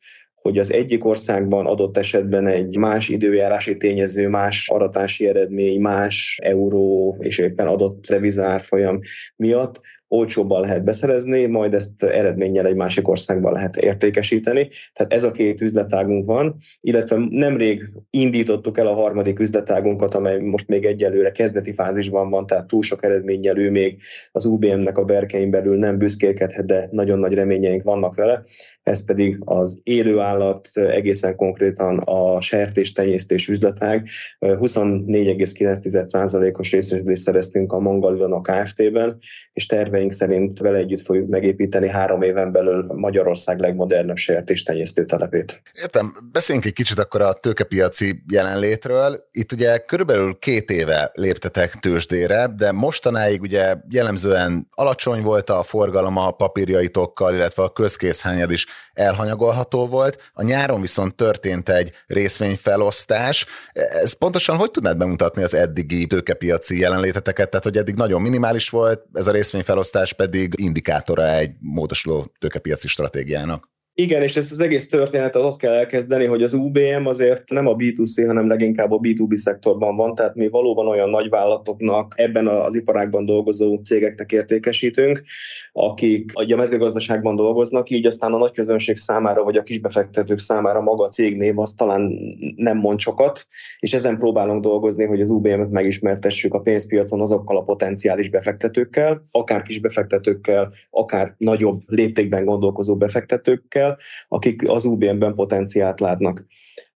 hogy 0.48 0.58
az 0.58 0.74
egyik 0.74 1.06
országban 1.06 1.66
adott 1.66 1.98
esetben 1.98 2.48
egy 2.48 2.77
más 2.77 3.10
időjárási 3.10 3.77
tényező, 3.77 4.27
más 4.27 4.70
aratási 4.70 5.27
eredmény, 5.27 5.80
más 5.80 6.39
euró 6.44 7.18
és 7.20 7.38
éppen 7.38 7.68
adott 7.68 8.06
devizárfolyam 8.08 9.00
miatt 9.36 9.82
olcsóbban 10.08 10.62
lehet 10.62 10.84
beszerezni, 10.84 11.46
majd 11.46 11.74
ezt 11.74 12.04
eredménnyel 12.04 12.66
egy 12.66 12.76
másik 12.76 13.08
országban 13.08 13.54
lehet 13.54 13.78
értékesíteni. 13.78 14.70
Tehát 14.94 15.14
ez 15.14 15.24
a 15.24 15.32
két 15.32 15.62
üzletágunk 15.62 16.26
van, 16.26 16.56
illetve 16.82 17.26
nemrég 17.30 17.90
indítottuk 18.10 18.78
el 18.78 18.88
a 18.88 18.94
harmadik 18.94 19.40
üzletágunkat, 19.40 20.14
amely 20.14 20.40
most 20.40 20.68
még 20.68 20.86
egyelőre 20.86 21.32
kezdeti 21.32 21.74
fázisban 21.74 22.30
van, 22.30 22.46
tehát 22.46 22.68
túl 22.68 22.82
sok 22.82 23.04
eredménnyel 23.04 23.58
ő 23.58 23.72
még 23.72 24.02
az 24.32 24.46
UBM-nek 24.46 24.98
a 24.98 25.04
berkein 25.04 25.50
belül 25.50 25.78
nem 25.78 25.98
büszkélkedhet, 25.98 26.66
de 26.66 26.88
nagyon 26.92 27.20
nagy 27.20 27.34
reményeink 27.34 27.84
vannak 27.84 28.16
vele. 28.16 28.44
Ez 28.84 29.06
pedig 29.06 29.38
az 29.40 29.80
élőállat, 29.84 30.70
egészen 30.74 31.36
konkrétan 31.36 31.98
a 31.98 32.42
sertéstenyésztés 32.42 33.48
üzletág. 33.48 34.08
24,9%-os 34.40 36.72
részesedést 36.72 37.22
szereztünk 37.22 37.74
a 37.74 37.80
Mangalilon 37.80 38.32
a 38.32 38.42
Kft-ben, 38.42 39.18
és 39.54 39.66
terve 39.66 39.97
terveink 39.98 40.12
szerint 40.12 40.60
vele 40.60 40.77
együtt 40.77 41.01
fogjuk 41.01 41.27
megépíteni 41.30 41.89
három 41.89 42.22
éven 42.22 42.51
belül 42.51 42.86
Magyarország 42.94 43.60
legmodernebb 43.60 44.18
sertéstenyésztő 44.18 45.06
telepét. 45.06 45.62
Értem, 45.74 46.13
beszéljünk 46.32 46.68
egy 46.68 46.74
kicsit 46.74 47.00
akkor 47.00 47.22
a 47.22 47.34
tőkepiaci 47.34 48.24
jelenlétről. 48.32 49.27
Itt 49.32 49.51
ugye 49.51 49.77
körülbelül 49.77 50.38
két 50.39 50.70
éve 50.70 51.12
léptetek 51.13 51.74
tőzsdére, 51.74 52.48
de 52.58 52.72
mostanáig 52.72 53.42
ugye 53.42 53.75
jellemzően 53.89 54.68
alacsony 54.72 55.22
volt 55.22 55.50
a 55.50 55.63
forgalom 55.63 56.18
a 56.18 56.32
papírjaitokkal, 56.32 57.34
illetve 57.34 57.63
a 57.63 57.70
közkészhányad 57.70 58.51
is 58.51 58.66
elhanyagolható 58.94 59.88
volt. 59.88 60.32
A 60.34 60.44
nyáron 60.44 60.82
viszont 60.82 61.16
történt 61.16 61.70
egy 61.70 61.92
részvényfelosztás. 62.08 63.46
Ez 63.74 64.13
pontosan 64.13 64.58
hogy 64.58 64.72
tudnád 64.72 64.98
bemutatni 64.98 65.44
az 65.44 65.54
eddigi 65.54 66.08
tőkepiaci 66.08 66.80
jelenléteteket? 66.80 67.50
Tehát, 67.50 67.66
hogy 67.66 67.77
eddig 67.77 67.96
nagyon 67.96 68.22
minimális 68.22 68.70
volt, 68.70 69.04
ez 69.13 69.27
a 69.27 69.32
részvényfelosztás 69.32 69.87
felosztás 69.89 70.13
pedig 70.13 70.53
indikátora 70.58 71.29
egy 71.29 71.56
módosuló 71.60 72.34
tőkepiaci 72.39 72.88
stratégiának. 72.88 73.70
Igen, 74.00 74.22
és 74.22 74.36
ezt 74.36 74.51
az 74.51 74.60
egész 74.60 74.89
történetet 74.89 75.42
ott 75.42 75.58
kell 75.58 75.74
elkezdeni, 75.74 76.25
hogy 76.25 76.44
az 76.44 76.54
UBM 76.54 77.06
azért 77.06 77.50
nem 77.50 77.68
a 77.68 77.75
B2C, 77.75 78.24
hanem 78.25 78.48
leginkább 78.48 78.92
a 78.92 79.00
B2B 79.00 79.34
szektorban 79.34 79.96
van, 79.96 80.16
tehát 80.16 80.36
mi 80.36 80.50
valóban 80.50 80.88
olyan 80.88 81.10
nagy 81.10 81.30
vállalatoknak, 81.30 82.13
ebben 82.18 82.48
az 82.48 82.75
iparágban 82.75 83.25
dolgozó 83.25 83.75
cégeknek 83.75 84.32
értékesítünk, 84.32 85.24
akik 85.72 86.32
a 86.34 86.56
mezőgazdaságban 86.56 87.36
dolgoznak, 87.36 87.89
így 87.89 88.06
aztán 88.06 88.34
a 88.34 88.38
nagy 88.38 88.51
közönség 88.51 88.96
számára, 88.96 89.44
vagy 89.44 89.58
a 89.58 89.63
kisbefektetők 89.63 90.38
számára 90.38 90.82
maga 90.82 91.04
a 91.04 91.10
cégnév 91.10 91.60
az 91.60 91.74
talán 91.74 92.12
nem 92.56 92.77
mond 92.77 93.00
sokat, 93.00 93.48
és 93.80 93.94
ezen 93.94 94.18
próbálunk 94.18 94.63
dolgozni, 94.63 95.06
hogy 95.06 95.22
az 95.22 95.30
UBM-et 95.30 95.70
megismertessük 95.70 96.54
a 96.54 96.60
pénzpiacon 96.60 97.22
azokkal 97.22 97.58
a 97.58 97.63
potenciális 97.63 98.30
befektetőkkel, 98.30 99.27
akár 99.32 99.62
kisbefektetőkkel, 99.62 100.74
akár 100.89 101.36
nagyobb 101.38 101.82
léptékben 101.86 102.46
gondolkozó 102.46 102.98
befektetőkkel, 102.98 103.86
cégekkel, 103.88 103.98
akik 104.27 104.70
az 104.70 104.86
UBM-ben 104.86 105.34
potenciált 105.34 106.00
látnak. 106.00 106.46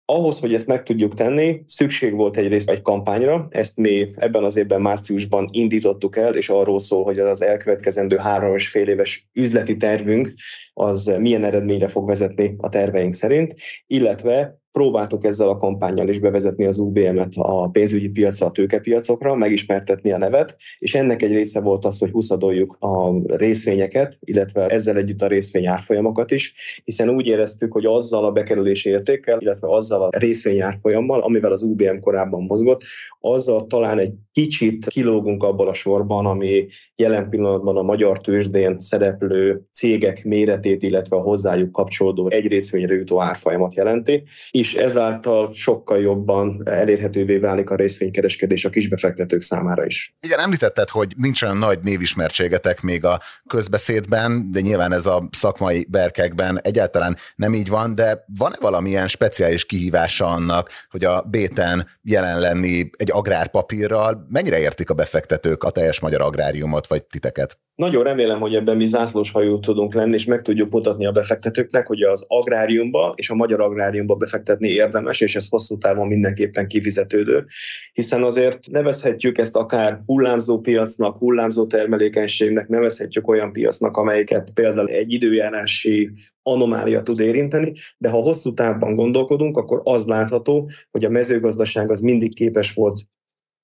Ahhoz, 0.04 0.38
hogy 0.38 0.54
ezt 0.54 0.66
meg 0.66 0.82
tudjuk 0.82 1.14
tenni, 1.14 1.62
szükség 1.66 2.14
volt 2.14 2.36
egyrészt 2.36 2.70
egy 2.70 2.82
kampányra, 2.82 3.46
ezt 3.50 3.76
mi 3.76 4.12
ebben 4.16 4.44
az 4.44 4.56
évben 4.56 4.80
márciusban 4.80 5.48
indítottuk 5.52 6.16
el, 6.16 6.34
és 6.34 6.48
arról 6.48 6.78
szól, 6.78 7.04
hogy 7.04 7.18
az 7.18 7.42
elkövetkezendő 7.42 8.16
három 8.16 8.54
és 8.54 8.68
fél 8.68 8.88
éves 8.88 9.28
üzleti 9.32 9.76
tervünk 9.76 10.32
az 10.74 11.14
milyen 11.18 11.44
eredményre 11.44 11.88
fog 11.88 12.06
vezetni 12.06 12.54
a 12.58 12.68
terveink 12.68 13.12
szerint, 13.12 13.54
illetve 13.86 14.59
próbáltuk 14.72 15.24
ezzel 15.24 15.48
a 15.48 15.56
kampányjal 15.56 16.08
is 16.08 16.20
bevezetni 16.20 16.66
az 16.66 16.78
UBM-et 16.78 17.32
a 17.36 17.68
pénzügyi 17.68 18.08
piacra, 18.08 18.46
a 18.46 18.50
tőkepiacokra, 18.50 19.34
megismertetni 19.34 20.12
a 20.12 20.18
nevet, 20.18 20.56
és 20.78 20.94
ennek 20.94 21.22
egy 21.22 21.32
része 21.32 21.60
volt 21.60 21.84
az, 21.84 21.98
hogy 21.98 22.10
huszadoljuk 22.10 22.76
a 22.80 23.12
részvényeket, 23.36 24.18
illetve 24.20 24.66
ezzel 24.66 24.96
együtt 24.96 25.22
a 25.22 25.26
részvény 25.26 25.66
árfolyamokat 25.66 26.30
is, 26.30 26.54
hiszen 26.84 27.08
úgy 27.08 27.26
éreztük, 27.26 27.72
hogy 27.72 27.84
azzal 27.84 28.24
a 28.24 28.30
bekerülési 28.30 28.90
értékkel, 28.90 29.40
illetve 29.40 29.74
azzal 29.74 30.02
a 30.02 30.18
részvény 30.18 30.60
árfolyammal, 30.60 31.20
amivel 31.20 31.52
az 31.52 31.62
UBM 31.62 31.98
korábban 32.00 32.42
mozgott, 32.42 32.82
azzal 33.20 33.66
talán 33.66 33.98
egy 33.98 34.12
kicsit 34.32 34.86
kilógunk 34.86 35.42
abban 35.42 35.68
a 35.68 35.74
sorban, 35.74 36.26
ami 36.26 36.66
jelen 36.96 37.28
pillanatban 37.28 37.76
a 37.76 37.82
magyar 37.82 38.20
tőzsdén 38.20 38.78
szereplő 38.78 39.62
cégek 39.72 40.24
méretét, 40.24 40.82
illetve 40.82 41.16
a 41.16 41.20
hozzájuk 41.20 41.72
kapcsolódó 41.72 42.30
egy 42.30 42.46
részvényre 42.46 42.94
jutó 42.94 43.20
árfolyamat 43.20 43.74
jelenti 43.74 44.22
és 44.60 44.74
ezáltal 44.74 45.52
sokkal 45.52 46.00
jobban 46.00 46.62
elérhetővé 46.64 47.36
válik 47.36 47.70
a 47.70 47.74
részvénykereskedés 47.74 48.64
a 48.64 48.70
kisbefektetők 48.70 49.42
számára 49.42 49.86
is. 49.86 50.14
Igen, 50.20 50.38
említetted, 50.38 50.88
hogy 50.88 51.12
nincs 51.16 51.42
olyan 51.42 51.56
nagy 51.56 51.78
névismertségetek 51.82 52.80
még 52.80 53.04
a 53.04 53.20
közbeszédben, 53.46 54.50
de 54.52 54.60
nyilván 54.60 54.92
ez 54.92 55.06
a 55.06 55.28
szakmai 55.30 55.86
berkekben 55.88 56.60
egyáltalán 56.62 57.16
nem 57.36 57.54
így 57.54 57.68
van, 57.68 57.94
de 57.94 58.24
van-e 58.38 58.56
valamilyen 58.60 59.08
speciális 59.08 59.66
kihívása 59.66 60.26
annak, 60.26 60.70
hogy 60.90 61.04
a 61.04 61.20
béten 61.22 61.88
jelen 62.02 62.40
lenni 62.40 62.90
egy 62.96 63.10
agrárpapírral? 63.10 64.26
Mennyire 64.28 64.58
értik 64.58 64.90
a 64.90 64.94
befektetők 64.94 65.64
a 65.64 65.70
teljes 65.70 66.00
magyar 66.00 66.22
agráriumot, 66.22 66.86
vagy 66.86 67.02
titeket? 67.04 67.58
Nagyon 67.80 68.02
remélem, 68.02 68.40
hogy 68.40 68.54
ebben 68.54 68.76
mi 68.76 68.86
zászlós 68.86 69.30
hajó 69.30 69.58
tudunk 69.58 69.94
lenni, 69.94 70.12
és 70.12 70.24
meg 70.24 70.42
tudjuk 70.42 70.72
mutatni 70.72 71.06
a 71.06 71.10
befektetőknek, 71.10 71.86
hogy 71.86 72.02
az 72.02 72.24
agráriumba 72.26 73.12
és 73.16 73.30
a 73.30 73.34
magyar 73.34 73.60
agráriumba 73.60 74.14
befektetni 74.14 74.68
érdemes, 74.68 75.20
és 75.20 75.36
ez 75.36 75.48
hosszú 75.48 75.78
távon 75.78 76.06
mindenképpen 76.06 76.68
kifizetődő. 76.68 77.46
Hiszen 77.92 78.22
azért 78.22 78.70
nevezhetjük 78.70 79.38
ezt 79.38 79.56
akár 79.56 80.02
hullámzó 80.06 80.60
piacnak, 80.60 81.16
hullámzó 81.16 81.66
termelékenységnek, 81.66 82.68
nevezhetjük 82.68 83.28
olyan 83.28 83.52
piacnak, 83.52 83.96
amelyiket 83.96 84.50
például 84.54 84.88
egy 84.88 85.12
időjárási 85.12 86.10
anomália 86.42 87.02
tud 87.02 87.20
érinteni, 87.20 87.72
de 87.98 88.08
ha 88.08 88.20
hosszú 88.20 88.52
távban 88.52 88.94
gondolkodunk, 88.94 89.56
akkor 89.56 89.80
az 89.84 90.06
látható, 90.06 90.70
hogy 90.90 91.04
a 91.04 91.10
mezőgazdaság 91.10 91.90
az 91.90 92.00
mindig 92.00 92.34
képes 92.34 92.72
volt 92.72 93.00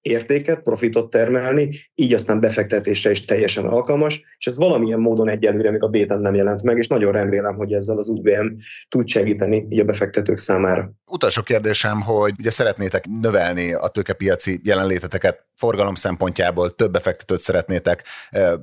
értéket, 0.06 0.62
profitot 0.62 1.10
termelni, 1.10 1.70
így 1.94 2.12
aztán 2.12 2.40
befektetésre 2.40 3.10
is 3.10 3.24
teljesen 3.24 3.64
alkalmas, 3.64 4.22
és 4.38 4.46
ez 4.46 4.56
valamilyen 4.56 5.00
módon 5.00 5.28
egyelőre 5.28 5.70
még 5.70 5.82
a 5.82 5.88
béten 5.88 6.20
nem 6.20 6.34
jelent 6.34 6.62
meg, 6.62 6.78
és 6.78 6.86
nagyon 6.86 7.12
remélem, 7.12 7.54
hogy 7.54 7.72
ezzel 7.72 7.96
az 7.96 8.08
UBM 8.08 8.46
tud 8.88 9.08
segíteni 9.08 9.66
így 9.70 9.80
a 9.80 9.84
befektetők 9.84 10.38
számára. 10.38 10.92
Utolsó 11.10 11.42
kérdésem, 11.42 12.00
hogy 12.00 12.34
ugye 12.38 12.50
szeretnétek 12.50 13.04
növelni 13.20 13.72
a 13.72 13.88
tőkepiaci 13.88 14.60
jelenléteteket 14.64 15.46
forgalom 15.54 15.94
szempontjából 15.94 16.74
több 16.74 16.92
befektetőt 16.92 17.40
szeretnétek 17.40 18.04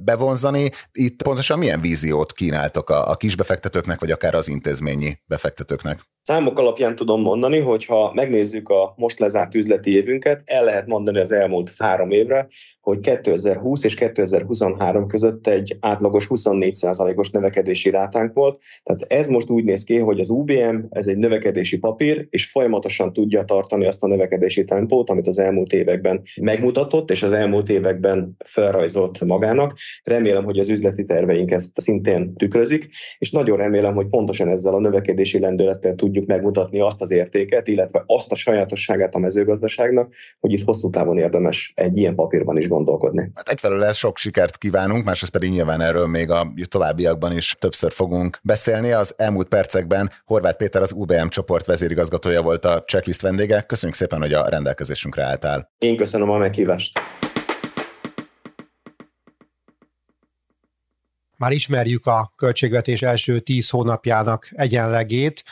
bevonzani. 0.03 0.71
Itt 0.91 1.23
pontosan 1.23 1.59
milyen 1.59 1.81
víziót 1.81 2.33
kínáltok 2.33 2.89
a, 2.89 3.09
a 3.09 3.15
kisbefektetőknek, 3.15 3.99
vagy 3.99 4.11
akár 4.11 4.35
az 4.35 4.47
intézményi 4.47 5.19
befektetőknek? 5.25 6.11
Számok 6.23 6.59
alapján 6.59 6.95
tudom 6.95 7.21
mondani, 7.21 7.59
hogy 7.59 7.85
ha 7.85 8.11
megnézzük 8.13 8.69
a 8.69 8.93
most 8.97 9.19
lezárt 9.19 9.55
üzleti 9.55 9.91
évünket, 9.91 10.41
el 10.45 10.63
lehet 10.63 10.87
mondani 10.87 11.19
az 11.19 11.31
elmúlt 11.31 11.71
három 11.77 12.11
évre, 12.11 12.47
hogy 12.83 12.99
2020 12.99 13.83
és 13.83 13.95
2023 13.95 15.07
között 15.07 15.47
egy 15.47 15.77
átlagos 15.79 16.27
24%-os 16.29 17.29
növekedési 17.29 17.89
rátánk 17.89 18.33
volt. 18.33 18.61
Tehát 18.83 19.01
ez 19.07 19.27
most 19.27 19.49
úgy 19.49 19.63
néz 19.63 19.83
ki, 19.83 19.97
hogy 19.97 20.19
az 20.19 20.29
UBM 20.29 20.77
ez 20.89 21.07
egy 21.07 21.17
növekedési 21.17 21.77
papír, 21.77 22.27
és 22.29 22.45
folyamatosan 22.45 23.13
tudja 23.13 23.43
tartani 23.43 23.85
azt 23.85 24.03
a 24.03 24.07
növekedési 24.07 24.63
tempót, 24.63 25.09
amit 25.09 25.27
az 25.27 25.39
elmúlt 25.39 25.73
években 25.73 26.21
megmutatott, 26.41 27.11
és 27.11 27.23
az 27.23 27.31
elmúlt 27.31 27.69
években 27.69 28.35
felrajzolt 28.45 29.23
magának. 29.25 29.73
Remélem, 30.03 30.43
hogy 30.43 30.59
az 30.59 30.69
üzleti 30.69 31.03
terveink 31.03 31.51
ezt 31.51 31.79
szintén 31.79 32.33
tükrözik, 32.35 32.87
és 33.17 33.31
nagyon 33.31 33.57
remélem, 33.57 33.93
hogy 33.93 34.07
pontosan 34.07 34.47
ezzel 34.47 34.73
a 34.73 34.79
növekedési 34.79 35.39
lendülettel 35.39 35.95
tudjuk 35.95 36.25
megmutatni 36.25 36.79
azt 36.79 37.01
az 37.01 37.11
értéket, 37.11 37.67
illetve 37.67 38.03
azt 38.05 38.31
a 38.31 38.35
sajátosságát 38.35 39.15
a 39.15 39.19
mezőgazdaságnak, 39.19 40.13
hogy 40.39 40.51
itt 40.51 40.63
hosszú 40.65 40.89
távon 40.89 41.17
érdemes 41.17 41.73
egy 41.75 41.97
ilyen 41.97 42.15
papírban 42.15 42.57
is 42.57 42.71
gondolkodni. 42.73 43.31
Hát 43.35 43.49
egyfelől 43.49 43.83
ez 43.83 43.95
sok 43.95 44.17
sikert 44.17 44.57
kívánunk, 44.57 45.05
másrészt 45.05 45.31
pedig 45.31 45.49
nyilván 45.49 45.81
erről 45.81 46.07
még 46.07 46.29
a 46.29 46.47
továbbiakban 46.67 47.35
is 47.37 47.55
többször 47.59 47.91
fogunk 47.91 48.39
beszélni. 48.43 48.91
Az 48.91 49.13
elmúlt 49.17 49.47
percekben 49.47 50.11
Horváth 50.25 50.57
Péter 50.57 50.81
az 50.81 50.91
UBM 50.91 51.27
csoport 51.27 51.65
vezérigazgatója 51.65 52.41
volt 52.41 52.65
a 52.65 52.83
checklist 52.83 53.21
vendége. 53.21 53.61
Köszönjük 53.61 53.97
szépen, 53.97 54.19
hogy 54.19 54.33
a 54.33 54.49
rendelkezésünkre 54.49 55.23
álltál. 55.23 55.71
Én 55.77 55.97
köszönöm 55.97 56.29
a 56.29 56.37
meghívást. 56.37 56.99
Már 61.37 61.51
ismerjük 61.51 62.05
a 62.05 62.31
költségvetés 62.35 63.01
első 63.01 63.39
tíz 63.39 63.69
hónapjának 63.69 64.49
egyenlegét, 64.51 65.43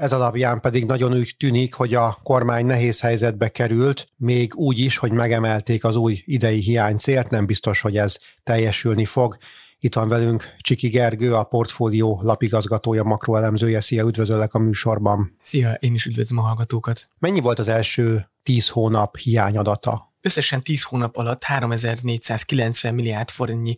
ez 0.00 0.12
alapján 0.12 0.60
pedig 0.60 0.84
nagyon 0.84 1.12
úgy 1.12 1.34
tűnik, 1.38 1.74
hogy 1.74 1.94
a 1.94 2.18
kormány 2.22 2.66
nehéz 2.66 3.00
helyzetbe 3.00 3.48
került, 3.48 4.08
még 4.16 4.54
úgy 4.54 4.78
is, 4.78 4.96
hogy 4.96 5.12
megemelték 5.12 5.84
az 5.84 5.96
új 5.96 6.22
idei 6.24 6.58
hiánycélt, 6.58 7.30
nem 7.30 7.46
biztos, 7.46 7.80
hogy 7.80 7.96
ez 7.96 8.16
teljesülni 8.42 9.04
fog. 9.04 9.36
Itt 9.78 9.94
van 9.94 10.08
velünk 10.08 10.54
Csiki 10.58 10.88
Gergő, 10.88 11.34
a 11.34 11.44
portfólió 11.44 12.20
lapigazgatója, 12.22 13.02
makroelemzője. 13.02 13.80
Szia, 13.80 14.04
üdvözöllek 14.04 14.54
a 14.54 14.58
műsorban. 14.58 15.36
Szia, 15.42 15.72
én 15.72 15.94
is 15.94 16.06
üdvözlöm 16.06 16.38
a 16.38 16.42
hallgatókat. 16.42 17.08
Mennyi 17.18 17.40
volt 17.40 17.58
az 17.58 17.68
első 17.68 18.30
tíz 18.42 18.68
hónap 18.68 19.16
hiányadata? 19.16 20.09
Összesen 20.22 20.62
10 20.62 20.82
hónap 20.82 21.16
alatt 21.16 21.44
3490 21.44 22.94
milliárd 22.94 23.30
forintnyi 23.30 23.76